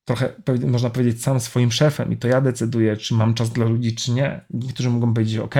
trochę, 0.04 0.32
można 0.66 0.90
powiedzieć, 0.90 1.22
sam 1.22 1.40
swoim 1.40 1.72
szefem 1.72 2.12
i 2.12 2.16
to 2.16 2.28
ja 2.28 2.40
decyduję, 2.40 2.96
czy 2.96 3.14
mam 3.14 3.34
czas 3.34 3.50
dla 3.50 3.64
ludzi, 3.66 3.94
czy 3.94 4.10
nie. 4.12 4.40
Niektórzy 4.50 4.90
mogą 4.90 5.14
powiedzieć, 5.14 5.38
ok, 5.38 5.54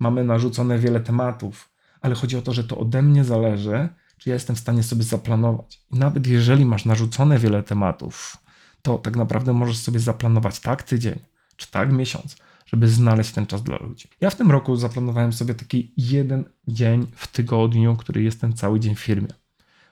mamy 0.00 0.24
narzucone 0.24 0.78
wiele 0.78 1.00
tematów, 1.00 1.70
ale 2.00 2.14
chodzi 2.14 2.36
o 2.36 2.42
to, 2.42 2.52
że 2.52 2.64
to 2.64 2.78
ode 2.78 3.02
mnie 3.02 3.24
zależy, 3.24 3.88
czy 4.18 4.28
ja 4.28 4.34
jestem 4.34 4.56
w 4.56 4.58
stanie 4.58 4.82
sobie 4.82 5.02
zaplanować. 5.02 5.80
I 5.92 5.98
nawet 5.98 6.26
jeżeli 6.26 6.64
masz 6.64 6.84
narzucone 6.84 7.38
wiele 7.38 7.62
tematów, 7.62 8.36
to 8.82 8.98
tak 8.98 9.16
naprawdę 9.16 9.52
możesz 9.52 9.78
sobie 9.78 10.00
zaplanować 10.00 10.60
tak 10.60 10.82
tydzień, 10.82 11.18
czy 11.56 11.70
tak 11.70 11.92
miesiąc, 11.92 12.36
żeby 12.66 12.88
znaleźć 12.88 13.32
ten 13.32 13.46
czas 13.46 13.62
dla 13.62 13.76
ludzi. 13.76 14.08
Ja 14.20 14.30
w 14.30 14.36
tym 14.36 14.50
roku 14.50 14.76
zaplanowałem 14.76 15.32
sobie 15.32 15.54
taki 15.54 15.92
jeden 15.96 16.44
dzień 16.68 17.06
w 17.16 17.26
tygodniu, 17.26 17.96
który 17.96 18.22
jestem 18.22 18.52
cały 18.52 18.80
dzień 18.80 18.94
w 18.94 19.00
firmie. 19.00 19.28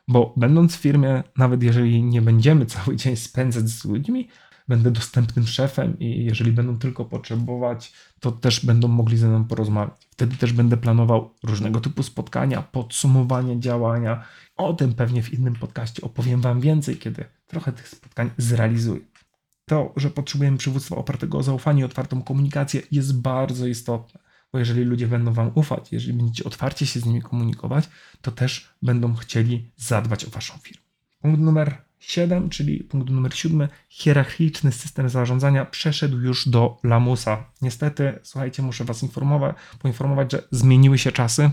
Bo 0.08 0.34
będąc 0.36 0.76
w 0.76 0.80
firmie, 0.80 1.22
nawet 1.36 1.62
jeżeli 1.62 2.02
nie 2.02 2.22
będziemy 2.22 2.66
cały 2.66 2.96
dzień 2.96 3.16
spędzać 3.16 3.68
z 3.68 3.84
ludźmi, 3.84 4.28
będę 4.68 4.90
dostępnym 4.90 5.46
szefem 5.46 5.98
i 5.98 6.24
jeżeli 6.24 6.52
będą 6.52 6.78
tylko 6.78 7.04
potrzebować, 7.04 7.92
to 8.20 8.32
też 8.32 8.66
będą 8.66 8.88
mogli 8.88 9.16
ze 9.16 9.28
mną 9.28 9.44
porozmawiać. 9.44 10.08
Wtedy 10.10 10.36
też 10.36 10.52
będę 10.52 10.76
planował 10.76 11.34
różnego 11.42 11.80
typu 11.80 12.02
spotkania, 12.02 12.62
podsumowanie 12.62 13.60
działania. 13.60 14.24
O 14.56 14.72
tym 14.72 14.94
pewnie 14.94 15.22
w 15.22 15.32
innym 15.32 15.54
podcaście 15.54 16.02
opowiem 16.02 16.40
Wam 16.40 16.60
więcej, 16.60 16.96
kiedy 16.96 17.24
trochę 17.46 17.72
tych 17.72 17.88
spotkań 17.88 18.30
zrealizuję. 18.38 19.00
To, 19.68 19.92
że 19.96 20.10
potrzebujemy 20.10 20.58
przywództwa 20.58 20.96
opartego 20.96 21.38
o 21.38 21.42
zaufanie 21.42 21.82
i 21.82 21.84
otwartą 21.84 22.22
komunikację 22.22 22.82
jest 22.90 23.20
bardzo 23.20 23.66
istotne. 23.66 24.25
Bo 24.56 24.60
jeżeli 24.60 24.84
ludzie 24.84 25.06
będą 25.06 25.32
Wam 25.32 25.50
ufać, 25.54 25.92
jeżeli 25.92 26.12
będziecie 26.12 26.44
otwarcie 26.44 26.86
się 26.86 27.00
z 27.00 27.04
nimi 27.04 27.22
komunikować, 27.22 27.88
to 28.22 28.30
też 28.30 28.74
będą 28.82 29.14
chcieli 29.14 29.70
zadbać 29.76 30.24
o 30.24 30.30
Waszą 30.30 30.54
firmę. 30.62 30.82
Punkt 31.20 31.40
numer 31.40 31.82
7, 31.98 32.48
czyli 32.50 32.84
punkt 32.84 33.10
numer 33.10 33.34
7, 33.34 33.68
hierarchiczny 33.88 34.72
system 34.72 35.08
zarządzania 35.08 35.64
przeszedł 35.64 36.18
już 36.18 36.48
do 36.48 36.78
lamusa. 36.84 37.44
Niestety, 37.62 38.18
słuchajcie, 38.22 38.62
muszę 38.62 38.84
Was 38.84 39.02
informować, 39.02 39.56
poinformować, 39.78 40.32
że 40.32 40.42
zmieniły 40.50 40.98
się 40.98 41.12
czasy, 41.12 41.50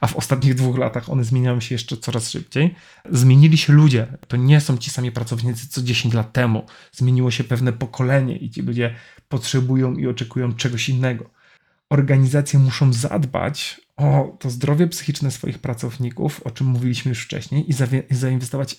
a 0.00 0.06
w 0.06 0.16
ostatnich 0.16 0.54
dwóch 0.54 0.78
latach 0.78 1.10
one 1.10 1.24
zmieniają 1.24 1.60
się 1.60 1.74
jeszcze 1.74 1.96
coraz 1.96 2.30
szybciej. 2.30 2.74
Zmienili 3.10 3.58
się 3.58 3.72
ludzie. 3.72 4.06
To 4.28 4.36
nie 4.36 4.60
są 4.60 4.78
ci 4.78 4.90
sami 4.90 5.12
pracownicy 5.12 5.68
co 5.68 5.82
10 5.82 6.14
lat 6.14 6.32
temu. 6.32 6.66
Zmieniło 6.92 7.30
się 7.30 7.44
pewne 7.44 7.72
pokolenie 7.72 8.36
i 8.36 8.50
ci 8.50 8.62
ludzie 8.62 8.94
potrzebują 9.28 9.94
i 9.94 10.06
oczekują 10.06 10.52
czegoś 10.52 10.88
innego 10.88 11.30
organizacje 11.94 12.58
muszą 12.58 12.92
zadbać 12.92 13.80
o 13.96 14.36
to 14.40 14.50
zdrowie 14.50 14.86
psychiczne 14.86 15.30
swoich 15.30 15.58
pracowników, 15.58 16.42
o 16.42 16.50
czym 16.50 16.66
mówiliśmy 16.66 17.08
już 17.08 17.24
wcześniej, 17.24 17.70
i 17.70 17.74
zainwestować 18.10 18.76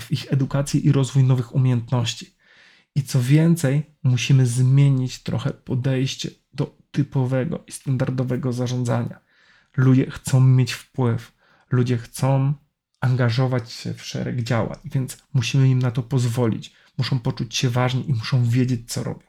w 0.00 0.12
ich 0.12 0.32
edukację 0.32 0.80
i 0.80 0.92
rozwój 0.92 1.24
nowych 1.24 1.54
umiejętności. 1.54 2.36
I 2.94 3.02
co 3.02 3.22
więcej, 3.22 3.94
musimy 4.02 4.46
zmienić 4.46 5.22
trochę 5.22 5.50
podejście 5.50 6.30
do 6.52 6.78
typowego 6.90 7.64
i 7.66 7.72
standardowego 7.72 8.52
zarządzania. 8.52 9.20
Ludzie 9.76 10.10
chcą 10.10 10.40
mieć 10.40 10.72
wpływ, 10.72 11.32
ludzie 11.70 11.98
chcą 11.98 12.54
angażować 13.00 13.72
się 13.72 13.94
w 13.94 14.04
szereg 14.04 14.42
działań, 14.42 14.78
więc 14.84 15.18
musimy 15.34 15.68
im 15.68 15.78
na 15.78 15.90
to 15.90 16.02
pozwolić. 16.02 16.72
Muszą 16.98 17.18
poczuć 17.18 17.56
się 17.56 17.70
ważni 17.70 18.10
i 18.10 18.14
muszą 18.14 18.44
wiedzieć, 18.44 18.92
co 18.92 19.02
robią. 19.04 19.26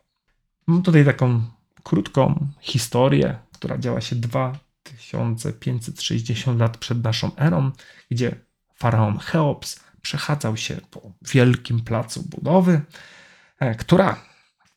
Mam 0.67 0.81
tutaj 0.81 1.05
taką 1.05 1.41
krótką 1.83 2.47
historię, 2.61 3.39
która 3.51 3.77
działa 3.77 4.01
się 4.01 4.15
2560 4.15 6.59
lat 6.59 6.77
przed 6.77 7.03
naszą 7.03 7.35
erą, 7.35 7.71
gdzie 8.11 8.35
faraon 8.75 9.17
Cheops 9.17 9.79
przechadzał 10.01 10.57
się 10.57 10.77
po 10.91 11.01
wielkim 11.21 11.81
placu 11.81 12.23
budowy, 12.23 12.81
e, 13.59 13.75
która, 13.75 14.25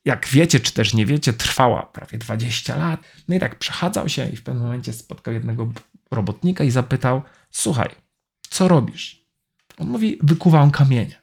jak 0.04 0.28
wiecie, 0.28 0.60
czy 0.60 0.72
też 0.72 0.94
nie 0.94 1.06
wiecie, 1.06 1.32
trwała 1.32 1.82
prawie 1.82 2.18
20 2.18 2.76
lat. 2.76 3.00
No 3.28 3.34
i 3.34 3.40
tak 3.40 3.58
przechadzał 3.58 4.08
się 4.08 4.28
i 4.28 4.36
w 4.36 4.42
pewnym 4.42 4.64
momencie 4.64 4.92
spotkał 4.92 5.34
jednego 5.34 5.72
robotnika 6.10 6.64
i 6.64 6.70
zapytał: 6.70 7.22
Słuchaj, 7.50 7.88
co 8.50 8.68
robisz? 8.68 9.26
On 9.78 9.88
mówi: 9.88 10.18
Wykuwam 10.22 10.70
kamienie. 10.70 11.22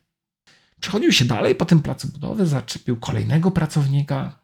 Przechodził 0.79 1.11
się 1.11 1.25
dalej 1.25 1.55
po 1.55 1.65
tym 1.65 1.81
placu 1.81 2.07
budowy, 2.07 2.45
zaczepił 2.45 2.97
kolejnego 2.97 3.51
pracownika. 3.51 4.38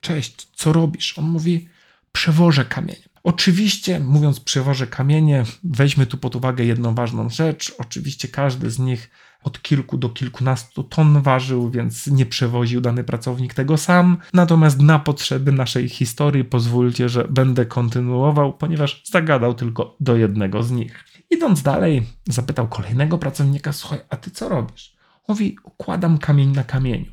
Cześć, 0.00 0.48
co 0.54 0.72
robisz? 0.72 1.18
On 1.18 1.24
mówi: 1.24 1.68
Przewożę 2.12 2.64
kamienie. 2.64 3.08
Oczywiście, 3.22 4.00
mówiąc 4.00 4.40
przewożę 4.40 4.86
kamienie, 4.86 5.44
weźmy 5.64 6.06
tu 6.06 6.18
pod 6.18 6.36
uwagę 6.36 6.64
jedną 6.64 6.94
ważną 6.94 7.30
rzecz. 7.30 7.74
Oczywiście 7.78 8.28
każdy 8.28 8.70
z 8.70 8.78
nich 8.78 9.10
od 9.42 9.62
kilku 9.62 9.96
do 9.98 10.08
kilkunastu 10.08 10.82
ton 10.84 11.22
ważył, 11.22 11.70
więc 11.70 12.06
nie 12.06 12.26
przewoził 12.26 12.80
dany 12.80 13.04
pracownik 13.04 13.54
tego 13.54 13.76
sam. 13.76 14.16
Natomiast 14.32 14.80
na 14.80 14.98
potrzeby 14.98 15.52
naszej 15.52 15.88
historii 15.88 16.44
pozwólcie, 16.44 17.08
że 17.08 17.24
będę 17.30 17.66
kontynuował, 17.66 18.52
ponieważ 18.52 19.02
zagadał 19.04 19.54
tylko 19.54 19.96
do 20.00 20.16
jednego 20.16 20.62
z 20.62 20.70
nich. 20.70 21.04
Idąc 21.30 21.62
dalej, 21.62 22.06
zapytał 22.28 22.68
kolejnego 22.68 23.18
pracownika: 23.18 23.72
Słuchaj, 23.72 24.00
a 24.10 24.16
ty 24.16 24.30
co 24.30 24.48
robisz? 24.48 24.96
Mówi: 25.28 25.56
Układam 25.64 26.18
kamień 26.18 26.48
na 26.48 26.64
kamieniu. 26.64 27.12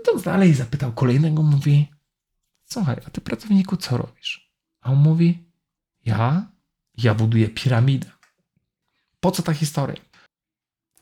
Idąc 0.00 0.22
dalej, 0.22 0.54
zapytał 0.54 0.92
kolejnego, 0.92 1.42
mówi: 1.42 1.91
Słuchaj, 2.72 2.96
a 3.06 3.10
ty 3.10 3.20
pracowniku 3.20 3.76
co 3.76 3.96
robisz? 3.96 4.52
A 4.80 4.92
on 4.92 4.98
mówi, 4.98 5.48
ja? 6.04 6.46
Ja 6.98 7.14
buduję 7.14 7.48
piramidę. 7.48 8.10
Po 9.20 9.30
co 9.30 9.42
ta 9.42 9.54
historia? 9.54 10.02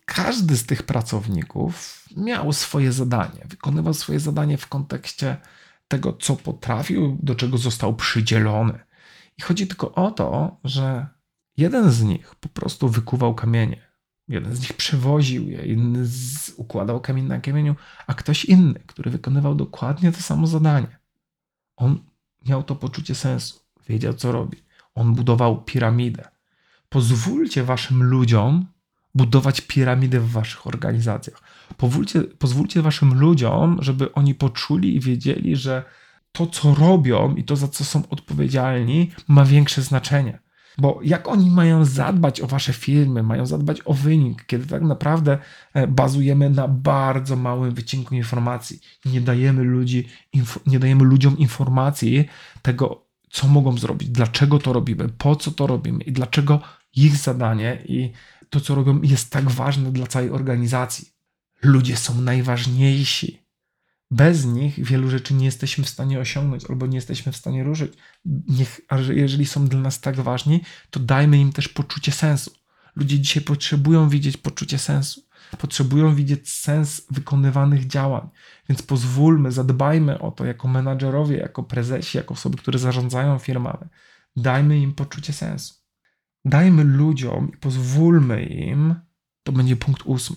Każdy 0.04 0.56
z 0.56 0.66
tych 0.66 0.83
pracowników 0.83 2.04
miał 2.16 2.52
swoje 2.52 2.92
zadanie, 2.92 3.44
wykonywał 3.44 3.94
swoje 3.94 4.20
zadanie 4.20 4.59
w 4.59 4.66
kontekście 4.66 5.37
tego, 5.88 6.12
co 6.12 6.37
potrafił, 6.37 7.18
do 7.22 7.35
czego 7.35 7.59
został 7.59 7.96
przydzielony. 7.96 8.78
I 9.38 9.42
chodzi 9.42 9.66
tylko 9.66 9.94
o 9.94 10.11
to, 10.11 10.61
że 10.64 11.06
jeden 11.56 11.90
z 11.90 12.02
nich 12.02 12.35
po 12.35 12.48
prostu 12.48 12.88
wykuwał 12.88 13.35
kamienie, 13.35 13.90
Jeden 14.28 14.56
z 14.56 14.61
nich 14.61 14.72
przewoził 14.72 15.48
je, 15.48 15.66
inny 15.66 16.06
z, 16.06 16.52
układał 16.56 17.00
kamień 17.00 17.26
na 17.26 17.40
kamieniu, 17.40 17.76
a 18.06 18.14
ktoś 18.14 18.44
inny, 18.44 18.80
który 18.87 19.11
wykonywał 19.11 19.54
dokładnie 19.54 20.12
to 20.12 20.22
samo 20.22 20.46
zadanie. 20.46 20.99
On 21.81 21.99
miał 22.49 22.62
to 22.62 22.77
poczucie 22.77 23.14
sensu, 23.14 23.61
wiedział 23.88 24.14
co 24.14 24.33
robi. 24.33 24.59
On 24.95 25.14
budował 25.14 25.62
piramidę. 25.62 26.29
Pozwólcie 26.88 27.62
waszym 27.64 28.03
ludziom 28.03 28.66
budować 29.14 29.61
piramidę 29.61 30.21
w 30.21 30.31
waszych 30.31 30.66
organizacjach. 30.66 31.43
Pozwólcie, 31.77 32.21
pozwólcie 32.23 32.83
waszym 32.83 33.21
ludziom, 33.21 33.79
żeby 33.81 34.12
oni 34.12 34.35
poczuli 34.35 34.97
i 34.97 35.01
wiedzieli, 35.01 35.57
że 35.57 35.85
to, 36.33 36.47
co 36.47 36.75
robią 36.75 37.35
i 37.35 37.45
to, 37.45 37.57
za 37.57 37.69
co 37.69 37.85
są 37.85 38.09
odpowiedzialni, 38.09 39.11
ma 39.29 39.45
większe 39.45 39.83
znaczenie. 39.83 40.38
Bo 40.78 41.00
jak 41.02 41.28
oni 41.28 41.50
mają 41.50 41.85
zadbać 41.85 42.40
o 42.40 42.46
wasze 42.46 42.72
firmy, 42.72 43.22
mają 43.22 43.46
zadbać 43.46 43.78
o 43.85 43.94
wynik, 43.94 44.44
kiedy 44.46 44.66
tak 44.66 44.83
naprawdę 44.83 45.38
e, 45.74 45.87
bazujemy 45.87 46.50
na 46.50 46.68
bardzo 46.68 47.37
małym 47.37 47.74
wycinku 47.74 48.14
informacji. 48.14 48.80
Nie 49.04 49.20
dajemy, 49.20 49.62
ludzi, 49.62 50.09
nie 50.66 50.78
dajemy 50.78 51.04
ludziom 51.04 51.38
informacji 51.38 52.24
tego, 52.62 53.06
co 53.30 53.48
mogą 53.48 53.78
zrobić, 53.78 54.09
dlaczego 54.09 54.59
to 54.59 54.72
robimy, 54.72 55.09
po 55.09 55.37
co 55.37 55.50
to 55.50 55.66
robimy 55.66 56.04
i 56.04 56.12
dlaczego 56.12 56.61
ich 56.96 57.16
zadanie 57.16 57.83
i 57.88 58.12
to, 58.50 58.61
co 58.61 58.74
robią, 58.74 59.02
jest 59.02 59.30
tak 59.30 59.50
ważne 59.50 59.92
dla 59.92 60.06
całej 60.06 60.30
organizacji. 60.30 61.09
Ludzie 61.62 61.96
są 61.96 62.20
najważniejsi. 62.20 63.42
Bez 64.11 64.44
nich 64.44 64.85
wielu 64.85 65.11
rzeczy 65.11 65.35
nie 65.35 65.44
jesteśmy 65.44 65.85
w 65.85 65.88
stanie 65.88 66.20
osiągnąć 66.20 66.64
albo 66.70 66.87
nie 66.87 66.96
jesteśmy 66.96 67.33
w 67.33 67.37
stanie 67.37 67.64
ruszyć. 67.64 67.92
Niech, 68.49 68.81
a 68.88 68.99
jeżeli 68.99 69.46
są 69.46 69.68
dla 69.68 69.81
nas 69.81 70.01
tak 70.01 70.16
ważni, 70.16 70.61
to 70.90 71.01
dajmy 71.01 71.38
im 71.38 71.53
też 71.53 71.68
poczucie 71.68 72.12
sensu. 72.12 72.51
Ludzie 72.96 73.20
dzisiaj 73.20 73.42
potrzebują 73.42 74.09
widzieć 74.09 74.37
poczucie 74.37 74.79
sensu. 74.79 75.23
Potrzebują 75.59 76.14
widzieć 76.14 76.51
sens 76.53 77.07
wykonywanych 77.11 77.87
działań. 77.87 78.29
Więc 78.68 78.83
pozwólmy, 78.83 79.53
zadbajmy 79.53 80.18
o 80.18 80.31
to 80.31 80.44
jako 80.44 80.68
menadżerowie, 80.68 81.37
jako 81.37 81.62
prezesi, 81.62 82.16
jako 82.16 82.35
osoby, 82.35 82.59
które 82.59 82.79
zarządzają 82.79 83.38
firmami. 83.38 83.88
Dajmy 84.37 84.79
im 84.79 84.94
poczucie 84.94 85.33
sensu. 85.33 85.75
Dajmy 86.44 86.85
ludziom 86.85 87.51
i 87.55 87.57
pozwólmy 87.57 88.42
im, 88.42 88.94
to 89.42 89.53
będzie 89.53 89.77
punkt 89.77 90.03
ósmy, 90.05 90.37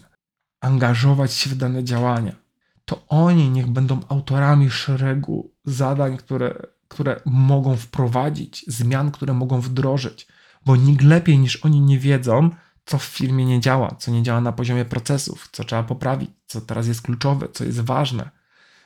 angażować 0.62 1.34
się 1.34 1.50
w 1.50 1.56
dane 1.56 1.84
działania. 1.84 2.43
To 2.86 3.06
oni 3.08 3.50
niech 3.50 3.68
będą 3.68 4.00
autorami 4.10 4.70
szeregu 4.70 5.52
zadań, 5.66 6.18
które, 6.18 6.56
które 6.88 7.22
mogą 7.26 7.76
wprowadzić, 7.78 8.66
zmian, 8.68 9.12
które 9.12 9.34
mogą 9.34 9.62
wdrożyć, 9.62 10.28
bo 10.66 10.76
nikt 10.76 11.04
lepiej 11.04 11.40
niż 11.40 11.66
oni 11.66 11.82
nie 11.82 12.00
wiedzą, 12.00 12.50
co 12.86 12.98
w 12.98 13.04
firmie 13.04 13.46
nie 13.46 13.60
działa, 13.60 13.96
co 14.00 14.12
nie 14.12 14.24
działa 14.24 14.42
na 14.42 14.52
poziomie 14.52 14.86
procesów, 14.86 15.50
co 15.52 15.64
trzeba 15.64 15.84
poprawić, 15.84 16.30
co 16.46 16.62
teraz 16.62 16.88
jest 16.88 17.02
kluczowe, 17.02 17.48
co 17.54 17.64
jest 17.64 17.80
ważne. 17.80 18.30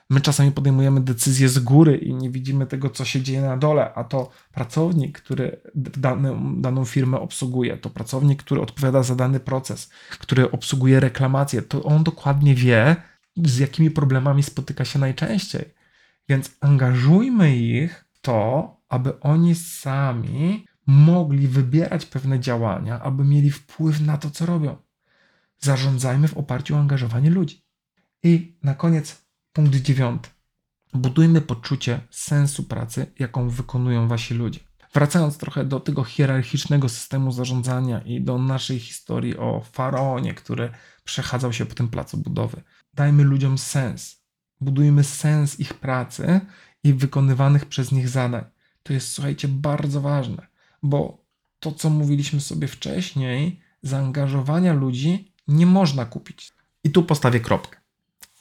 My 0.09 0.21
czasami 0.21 0.51
podejmujemy 0.51 1.01
decyzje 1.01 1.49
z 1.49 1.59
góry 1.59 1.97
i 1.97 2.13
nie 2.13 2.29
widzimy 2.29 2.67
tego, 2.67 2.89
co 2.89 3.05
się 3.05 3.21
dzieje 3.21 3.41
na 3.41 3.57
dole, 3.57 3.93
a 3.93 4.03
to 4.03 4.29
pracownik, 4.51 5.21
który 5.21 5.61
daną, 5.75 6.61
daną 6.61 6.85
firmę 6.85 7.19
obsługuje, 7.19 7.77
to 7.77 7.89
pracownik, 7.89 8.43
który 8.43 8.61
odpowiada 8.61 9.03
za 9.03 9.15
dany 9.15 9.39
proces, 9.39 9.89
który 10.09 10.51
obsługuje 10.51 10.99
reklamacje, 10.99 11.61
to 11.61 11.83
on 11.83 12.03
dokładnie 12.03 12.55
wie, 12.55 12.95
z 13.45 13.57
jakimi 13.57 13.91
problemami 13.91 14.43
spotyka 14.43 14.85
się 14.85 14.99
najczęściej. 14.99 15.73
Więc 16.29 16.51
angażujmy 16.61 17.57
ich 17.57 18.05
w 18.13 18.21
to, 18.21 18.77
aby 18.89 19.19
oni 19.19 19.55
sami 19.55 20.65
mogli 20.87 21.47
wybierać 21.47 22.05
pewne 22.05 22.39
działania, 22.39 23.01
aby 23.01 23.23
mieli 23.23 23.51
wpływ 23.51 24.01
na 24.01 24.17
to, 24.17 24.29
co 24.29 24.45
robią. 24.45 24.77
Zarządzajmy 25.59 26.27
w 26.27 26.37
oparciu 26.37 26.75
o 26.75 26.79
angażowanie 26.79 27.29
ludzi. 27.29 27.61
I 28.23 28.57
na 28.63 28.75
koniec 28.75 29.25
punkt 29.53 29.75
dziewiąty. 29.75 30.29
Budujmy 30.93 31.41
poczucie 31.41 31.99
sensu 32.11 32.63
pracy, 32.63 33.11
jaką 33.19 33.49
wykonują 33.49 34.07
wasi 34.07 34.33
ludzie. 34.33 34.59
Wracając 34.93 35.37
trochę 35.37 35.65
do 35.65 35.79
tego 35.79 36.03
hierarchicznego 36.03 36.89
systemu 36.89 37.31
zarządzania 37.31 38.01
i 38.01 38.21
do 38.21 38.37
naszej 38.37 38.79
historii 38.79 39.37
o 39.37 39.61
faraonie, 39.71 40.33
który 40.33 40.69
przechadzał 41.03 41.53
się 41.53 41.65
po 41.65 41.75
tym 41.75 41.87
placu 41.87 42.17
budowy. 42.17 42.61
Dajmy 42.97 43.23
ludziom 43.23 43.57
sens. 43.57 44.21
Budujmy 44.61 45.03
sens 45.03 45.59
ich 45.59 45.73
pracy 45.73 46.41
i 46.83 46.93
wykonywanych 46.93 47.65
przez 47.65 47.91
nich 47.91 48.09
zadań. 48.09 48.43
To 48.83 48.93
jest, 48.93 49.11
słuchajcie, 49.11 49.47
bardzo 49.47 50.01
ważne 50.01 50.47
bo 50.83 51.25
to, 51.59 51.71
co 51.71 51.89
mówiliśmy 51.89 52.41
sobie 52.41 52.67
wcześniej, 52.67 53.61
zaangażowania 53.83 54.73
ludzi 54.73 55.33
nie 55.47 55.65
można 55.65 56.05
kupić. 56.05 56.53
I 56.83 56.91
tu 56.91 57.03
postawię 57.03 57.39
kropkę. 57.39 57.77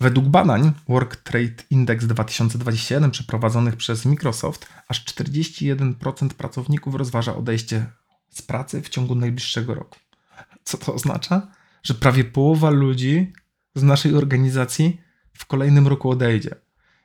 Według 0.00 0.26
badań 0.26 0.72
Work 0.88 1.16
Trade 1.16 1.62
Index 1.70 2.06
2021 2.06 3.10
przeprowadzonych 3.10 3.76
przez 3.76 4.04
Microsoft, 4.04 4.68
aż 4.88 5.04
41% 5.04 6.28
pracowników 6.28 6.94
rozważa 6.94 7.36
odejście 7.36 7.86
z 8.30 8.42
pracy 8.42 8.82
w 8.82 8.88
ciągu 8.88 9.14
najbliższego 9.14 9.74
roku. 9.74 9.98
Co 10.64 10.78
to 10.78 10.94
oznacza? 10.94 11.52
Że 11.82 11.94
prawie 11.94 12.24
połowa 12.24 12.70
ludzi 12.70 13.32
z 13.76 13.82
naszej 13.82 14.14
organizacji 14.14 15.00
w 15.32 15.46
kolejnym 15.46 15.86
roku 15.86 16.10
odejdzie. 16.10 16.54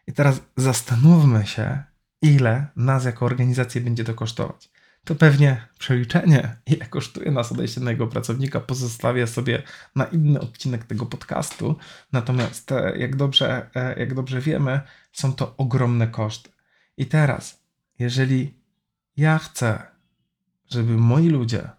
I 0.07 0.13
teraz 0.13 0.41
zastanówmy 0.57 1.45
się, 1.45 1.83
ile 2.21 2.67
nas 2.75 3.05
jako 3.05 3.25
organizację 3.25 3.81
będzie 3.81 4.03
to 4.03 4.13
kosztować 4.13 4.69
to 5.05 5.15
pewnie 5.15 5.67
przeliczenie, 5.79 6.55
ile 6.65 6.85
kosztuje 6.85 7.31
nas 7.31 7.51
odejście 7.51 7.81
jego 7.81 8.07
pracownika, 8.07 8.59
pozostawię 8.59 9.27
sobie 9.27 9.63
na 9.95 10.05
inny 10.05 10.39
odcinek 10.39 10.83
tego 10.83 11.05
podcastu. 11.05 11.75
Natomiast, 12.11 12.71
e, 12.71 12.97
jak 12.97 13.15
dobrze, 13.15 13.69
e, 13.75 13.99
jak 13.99 14.13
dobrze 14.13 14.41
wiemy, 14.41 14.81
są 15.11 15.33
to 15.33 15.57
ogromne 15.57 16.07
koszty. 16.07 16.49
I 16.97 17.05
teraz, 17.05 17.63
jeżeli 17.99 18.53
ja 19.17 19.37
chcę, 19.37 19.83
żeby 20.69 20.97
moi 20.97 21.29
ludzie 21.29 21.69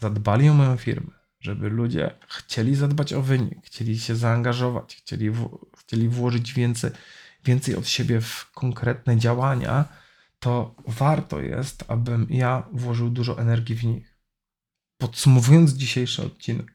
zadbali 0.00 0.48
o 0.48 0.54
moją 0.54 0.76
firmę, 0.76 1.17
żeby 1.40 1.68
ludzie 1.68 2.10
chcieli 2.28 2.74
zadbać 2.74 3.12
o 3.12 3.22
wynik, 3.22 3.66
chcieli 3.66 3.98
się 3.98 4.16
zaangażować, 4.16 4.96
chcieli, 4.96 5.30
w, 5.30 5.58
chcieli 5.78 6.08
włożyć 6.08 6.52
więcej, 6.52 6.90
więcej 7.44 7.76
od 7.76 7.88
siebie 7.88 8.20
w 8.20 8.50
konkretne 8.54 9.16
działania, 9.16 9.84
to 10.38 10.74
warto 10.86 11.40
jest, 11.40 11.84
abym 11.88 12.26
ja 12.30 12.66
włożył 12.72 13.10
dużo 13.10 13.40
energii 13.40 13.74
w 13.74 13.84
nich. 13.84 14.18
Podsumowując 14.98 15.72
dzisiejszy 15.72 16.22
odcinek, 16.22 16.72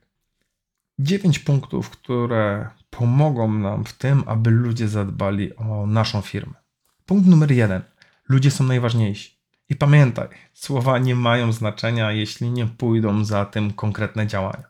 dziewięć 0.99 1.39
punktów, 1.39 1.89
które 1.89 2.69
pomogą 2.89 3.54
nam 3.54 3.86
w 3.86 3.93
tym, 3.93 4.23
aby 4.28 4.49
ludzie 4.52 4.88
zadbali 4.88 5.56
o 5.56 5.86
naszą 5.88 6.21
firmę. 6.21 6.54
Punkt 7.06 7.28
numer 7.28 7.52
jeden. 7.52 7.82
Ludzie 8.30 8.52
są 8.52 8.63
najważniejsi. 8.63 9.42
I 9.73 9.75
pamiętaj, 9.75 10.27
słowa 10.53 10.99
nie 10.99 11.15
mają 11.15 11.51
znaczenia, 11.51 12.12
jeśli 12.12 12.49
nie 12.49 12.67
pójdą 12.67 13.25
za 13.25 13.45
tym 13.45 13.73
konkretne 13.73 14.27
działania. 14.27 14.63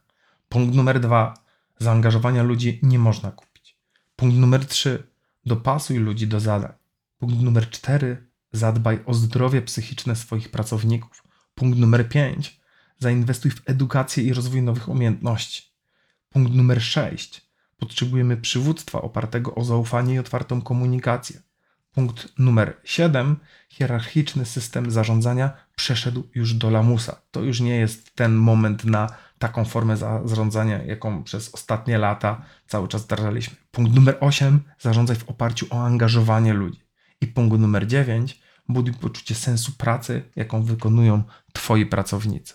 Punkt 0.50 0.76
numer 0.76 1.00
dwa. 1.00 1.34
Zaangażowania 1.80 2.44
ludzi 2.44 2.80
nie 2.84 3.00
można 3.00 3.32
kupić. 3.32 3.78
Punkt 4.16 4.38
numer 4.38 4.66
trzy. 4.66 5.08
Dopasuj 5.46 5.98
ludzi 5.98 6.28
do 6.28 6.40
zadań. 6.40 6.74
Punkt 7.20 7.42
numer 7.42 7.70
cztery 7.70 8.28
Zadbaj 8.52 9.00
o 9.06 9.14
zdrowie 9.14 9.62
psychiczne 9.62 10.16
swoich 10.16 10.52
pracowników. 10.52 11.24
Punkt 11.56 11.80
numer 11.80 12.10
5. 12.10 12.60
Zainwestuj 13.00 13.52
w 13.52 13.62
edukację 13.66 14.24
i 14.24 14.34
rozwój 14.34 14.62
nowych 14.62 14.90
umiejętności. 14.90 15.64
Punkt 16.30 16.54
numer 16.54 16.82
6. 16.82 17.42
Potrzebujemy 17.78 18.38
przywództwa 18.38 19.02
opartego 19.02 19.56
o 19.56 19.64
zaufanie 19.64 20.14
i 20.14 20.20
otwartą 20.20 20.62
komunikację. 20.62 21.42
Punkt 21.94 22.40
numer 22.40 22.78
7. 22.84 23.36
Hierarchiczny 23.70 24.46
system 24.46 24.92
zarządzania 24.92 25.54
przeszedł 25.76 26.28
już 26.36 26.54
do 26.54 26.70
lamusa. 26.70 27.22
To 27.32 27.42
już 27.42 27.60
nie 27.60 27.76
jest 27.76 28.16
ten 28.16 28.36
moment 28.36 28.86
na 28.86 29.10
taką 29.40 29.66
formę 29.66 29.98
zarządzania, 29.98 30.84
jaką 30.84 31.24
przez 31.24 31.54
ostatnie 31.54 31.98
lata 31.98 32.42
cały 32.68 32.88
czas 32.88 33.04
wdrażaliśmy. 33.04 33.56
Punkt 33.72 33.96
numer 33.96 34.18
8. 34.20 34.60
Zarządzaj 34.80 35.16
w 35.16 35.30
oparciu 35.30 35.68
o 35.70 35.86
angażowanie 35.86 36.54
ludzi. 36.54 36.84
I 37.22 37.28
punkt 37.28 37.60
numer 37.60 37.88
9 37.88 38.42
buduj 38.70 38.94
poczucie 38.94 39.36
sensu 39.36 39.72
pracy, 39.72 40.24
jaką 40.36 40.64
wykonują 40.64 41.24
Twoi 41.54 41.86
pracownicy. 41.86 42.54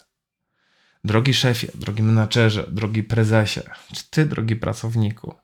Drogi 1.04 1.34
szefie, 1.34 1.68
drogi 1.74 2.02
menadżerze, 2.02 2.66
drogi 2.70 3.02
prezesie, 3.02 3.60
czy 3.92 4.10
Ty, 4.10 4.26
drogi 4.26 4.56
pracowniku, 4.56 5.34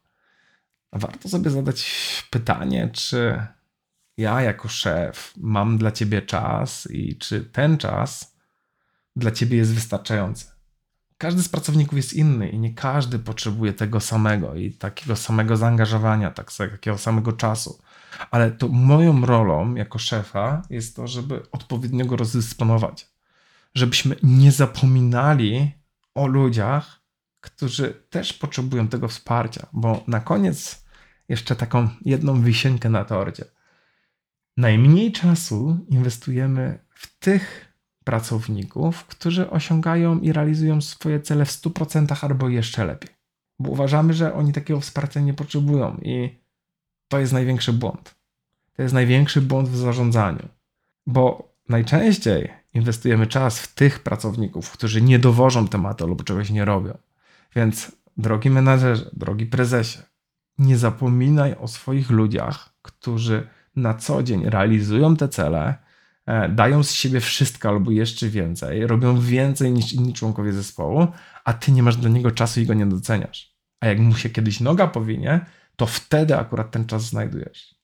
warto 0.92 1.28
sobie 1.28 1.50
zadać 1.50 1.86
pytanie, 2.30 2.90
czy 2.92 3.46
ja 4.16 4.42
jako 4.42 4.68
szef 4.68 5.34
mam 5.36 5.78
dla 5.78 5.92
Ciebie 5.92 6.22
czas 6.22 6.88
i 6.90 7.16
czy 7.18 7.40
ten 7.40 7.78
czas 7.78 8.36
dla 9.16 9.30
Ciebie 9.30 9.56
jest 9.56 9.74
wystarczający. 9.74 10.46
Każdy 11.18 11.42
z 11.42 11.48
pracowników 11.48 11.96
jest 11.96 12.12
inny 12.12 12.48
i 12.48 12.58
nie 12.58 12.74
każdy 12.74 13.18
potrzebuje 13.18 13.72
tego 13.72 14.00
samego 14.00 14.54
i 14.54 14.72
takiego 14.72 15.16
samego 15.16 15.56
zaangażowania, 15.56 16.30
tak, 16.30 16.52
takiego 16.52 16.98
samego 16.98 17.32
czasu. 17.32 17.78
Ale 18.30 18.50
to 18.50 18.68
moją 18.68 19.26
rolą 19.26 19.74
jako 19.74 19.98
szefa 19.98 20.62
jest 20.70 20.96
to, 20.96 21.06
żeby 21.06 21.42
odpowiednio 21.52 22.06
go 22.06 22.16
rozdysponować. 22.16 23.08
Żebyśmy 23.74 24.16
nie 24.22 24.52
zapominali 24.52 25.72
o 26.14 26.26
ludziach, 26.26 27.00
którzy 27.40 27.94
też 28.10 28.32
potrzebują 28.32 28.88
tego 28.88 29.08
wsparcia, 29.08 29.66
bo 29.72 30.04
na 30.06 30.20
koniec 30.20 30.84
jeszcze 31.28 31.56
taką 31.56 31.88
jedną 32.04 32.42
wisienkę 32.42 32.88
na 32.88 33.04
torcie. 33.04 33.44
Najmniej 34.56 35.12
czasu 35.12 35.86
inwestujemy 35.88 36.78
w 36.88 37.18
tych 37.18 37.74
pracowników, 38.04 39.04
którzy 39.04 39.50
osiągają 39.50 40.20
i 40.20 40.32
realizują 40.32 40.80
swoje 40.80 41.20
cele 41.20 41.44
w 41.44 41.50
100% 41.50 42.24
albo 42.24 42.48
jeszcze 42.48 42.84
lepiej. 42.84 43.10
Bo 43.58 43.70
uważamy, 43.70 44.14
że 44.14 44.34
oni 44.34 44.52
takiego 44.52 44.80
wsparcia 44.80 45.20
nie 45.20 45.34
potrzebują 45.34 45.96
i 46.02 46.38
to 47.08 47.18
jest 47.18 47.32
największy 47.32 47.72
błąd. 47.72 48.14
To 48.72 48.82
jest 48.82 48.94
największy 48.94 49.40
błąd 49.42 49.68
w 49.68 49.76
zarządzaniu, 49.76 50.48
bo 51.06 51.52
najczęściej 51.68 52.52
inwestujemy 52.74 53.26
czas 53.26 53.58
w 53.58 53.74
tych 53.74 54.02
pracowników, 54.02 54.70
którzy 54.70 55.02
nie 55.02 55.18
dowożą 55.18 55.68
tematu 55.68 56.06
lub 56.06 56.24
czegoś 56.24 56.50
nie 56.50 56.64
robią. 56.64 56.98
Więc, 57.56 57.92
drogi 58.16 58.50
menadżerze, 58.50 59.10
drogi 59.12 59.46
prezesie, 59.46 59.98
nie 60.58 60.78
zapominaj 60.78 61.54
o 61.54 61.68
swoich 61.68 62.10
ludziach, 62.10 62.74
którzy 62.82 63.48
na 63.76 63.94
co 63.94 64.22
dzień 64.22 64.44
realizują 64.50 65.16
te 65.16 65.28
cele, 65.28 65.74
e, 66.26 66.48
dają 66.48 66.82
z 66.82 66.92
siebie 66.92 67.20
wszystko 67.20 67.68
albo 67.68 67.90
jeszcze 67.90 68.28
więcej, 68.28 68.86
robią 68.86 69.20
więcej 69.20 69.72
niż 69.72 69.92
inni 69.92 70.12
członkowie 70.12 70.52
zespołu, 70.52 71.06
a 71.44 71.52
ty 71.52 71.72
nie 71.72 71.82
masz 71.82 71.96
dla 71.96 72.10
niego 72.10 72.30
czasu 72.30 72.60
i 72.60 72.66
go 72.66 72.74
nie 72.74 72.86
doceniasz. 72.86 73.54
A 73.80 73.86
jak 73.86 73.98
mu 73.98 74.14
się 74.14 74.30
kiedyś 74.30 74.60
noga 74.60 74.86
powinie, 74.86 75.46
to 75.76 75.86
wtedy 75.86 76.36
akurat 76.36 76.70
ten 76.70 76.86
czas 76.86 77.02
znajdujesz. 77.02 77.74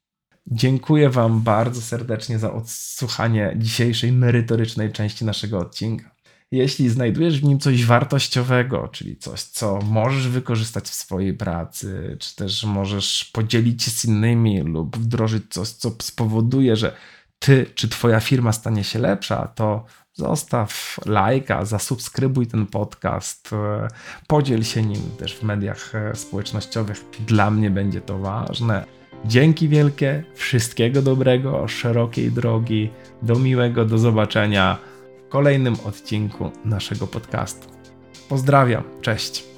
Dziękuję 0.46 1.10
Wam 1.10 1.40
bardzo 1.42 1.80
serdecznie 1.80 2.38
za 2.38 2.52
odsłuchanie 2.52 3.54
dzisiejszej 3.56 4.12
merytorycznej 4.12 4.92
części 4.92 5.24
naszego 5.24 5.58
odcinka. 5.58 6.10
Jeśli 6.52 6.88
znajdujesz 6.88 7.40
w 7.40 7.44
nim 7.44 7.58
coś 7.58 7.84
wartościowego, 7.84 8.88
czyli 8.88 9.16
coś, 9.16 9.42
co 9.42 9.78
możesz 9.78 10.28
wykorzystać 10.28 10.84
w 10.84 10.94
swojej 10.94 11.34
pracy, 11.34 12.16
czy 12.20 12.36
też 12.36 12.64
możesz 12.64 13.24
podzielić 13.24 13.82
się 13.82 13.90
z 13.90 14.04
innymi 14.04 14.60
lub 14.60 14.98
wdrożyć 14.98 15.44
coś, 15.50 15.68
co 15.68 15.90
spowoduje, 16.02 16.76
że 16.76 16.96
ty 17.38 17.66
czy 17.74 17.88
twoja 17.88 18.20
firma 18.20 18.52
stanie 18.52 18.84
się 18.84 18.98
lepsza, 18.98 19.46
to 19.54 19.84
zostaw 20.12 21.00
lajka, 21.06 21.64
zasubskrybuj 21.64 22.46
ten 22.46 22.66
podcast, 22.66 23.52
e, 23.52 23.88
podziel 24.26 24.64
się 24.64 24.82
nim 24.82 25.02
też 25.18 25.36
w 25.36 25.42
mediach 25.42 25.94
e, 25.94 26.16
społecznościowych. 26.16 27.04
Dla 27.26 27.50
mnie 27.50 27.70
będzie 27.70 28.00
to 28.00 28.18
ważne. 28.18 28.84
Dzięki 29.24 29.68
wielkie, 29.68 30.24
wszystkiego 30.34 31.02
dobrego, 31.02 31.68
szerokiej 31.68 32.30
drogi, 32.32 32.90
do 33.22 33.38
miłego, 33.38 33.84
do 33.84 33.98
zobaczenia 33.98 34.89
kolejnym 35.30 35.76
odcinku 35.84 36.50
naszego 36.64 37.06
podcastu. 37.06 37.68
Pozdrawiam, 38.28 38.82
cześć. 39.00 39.49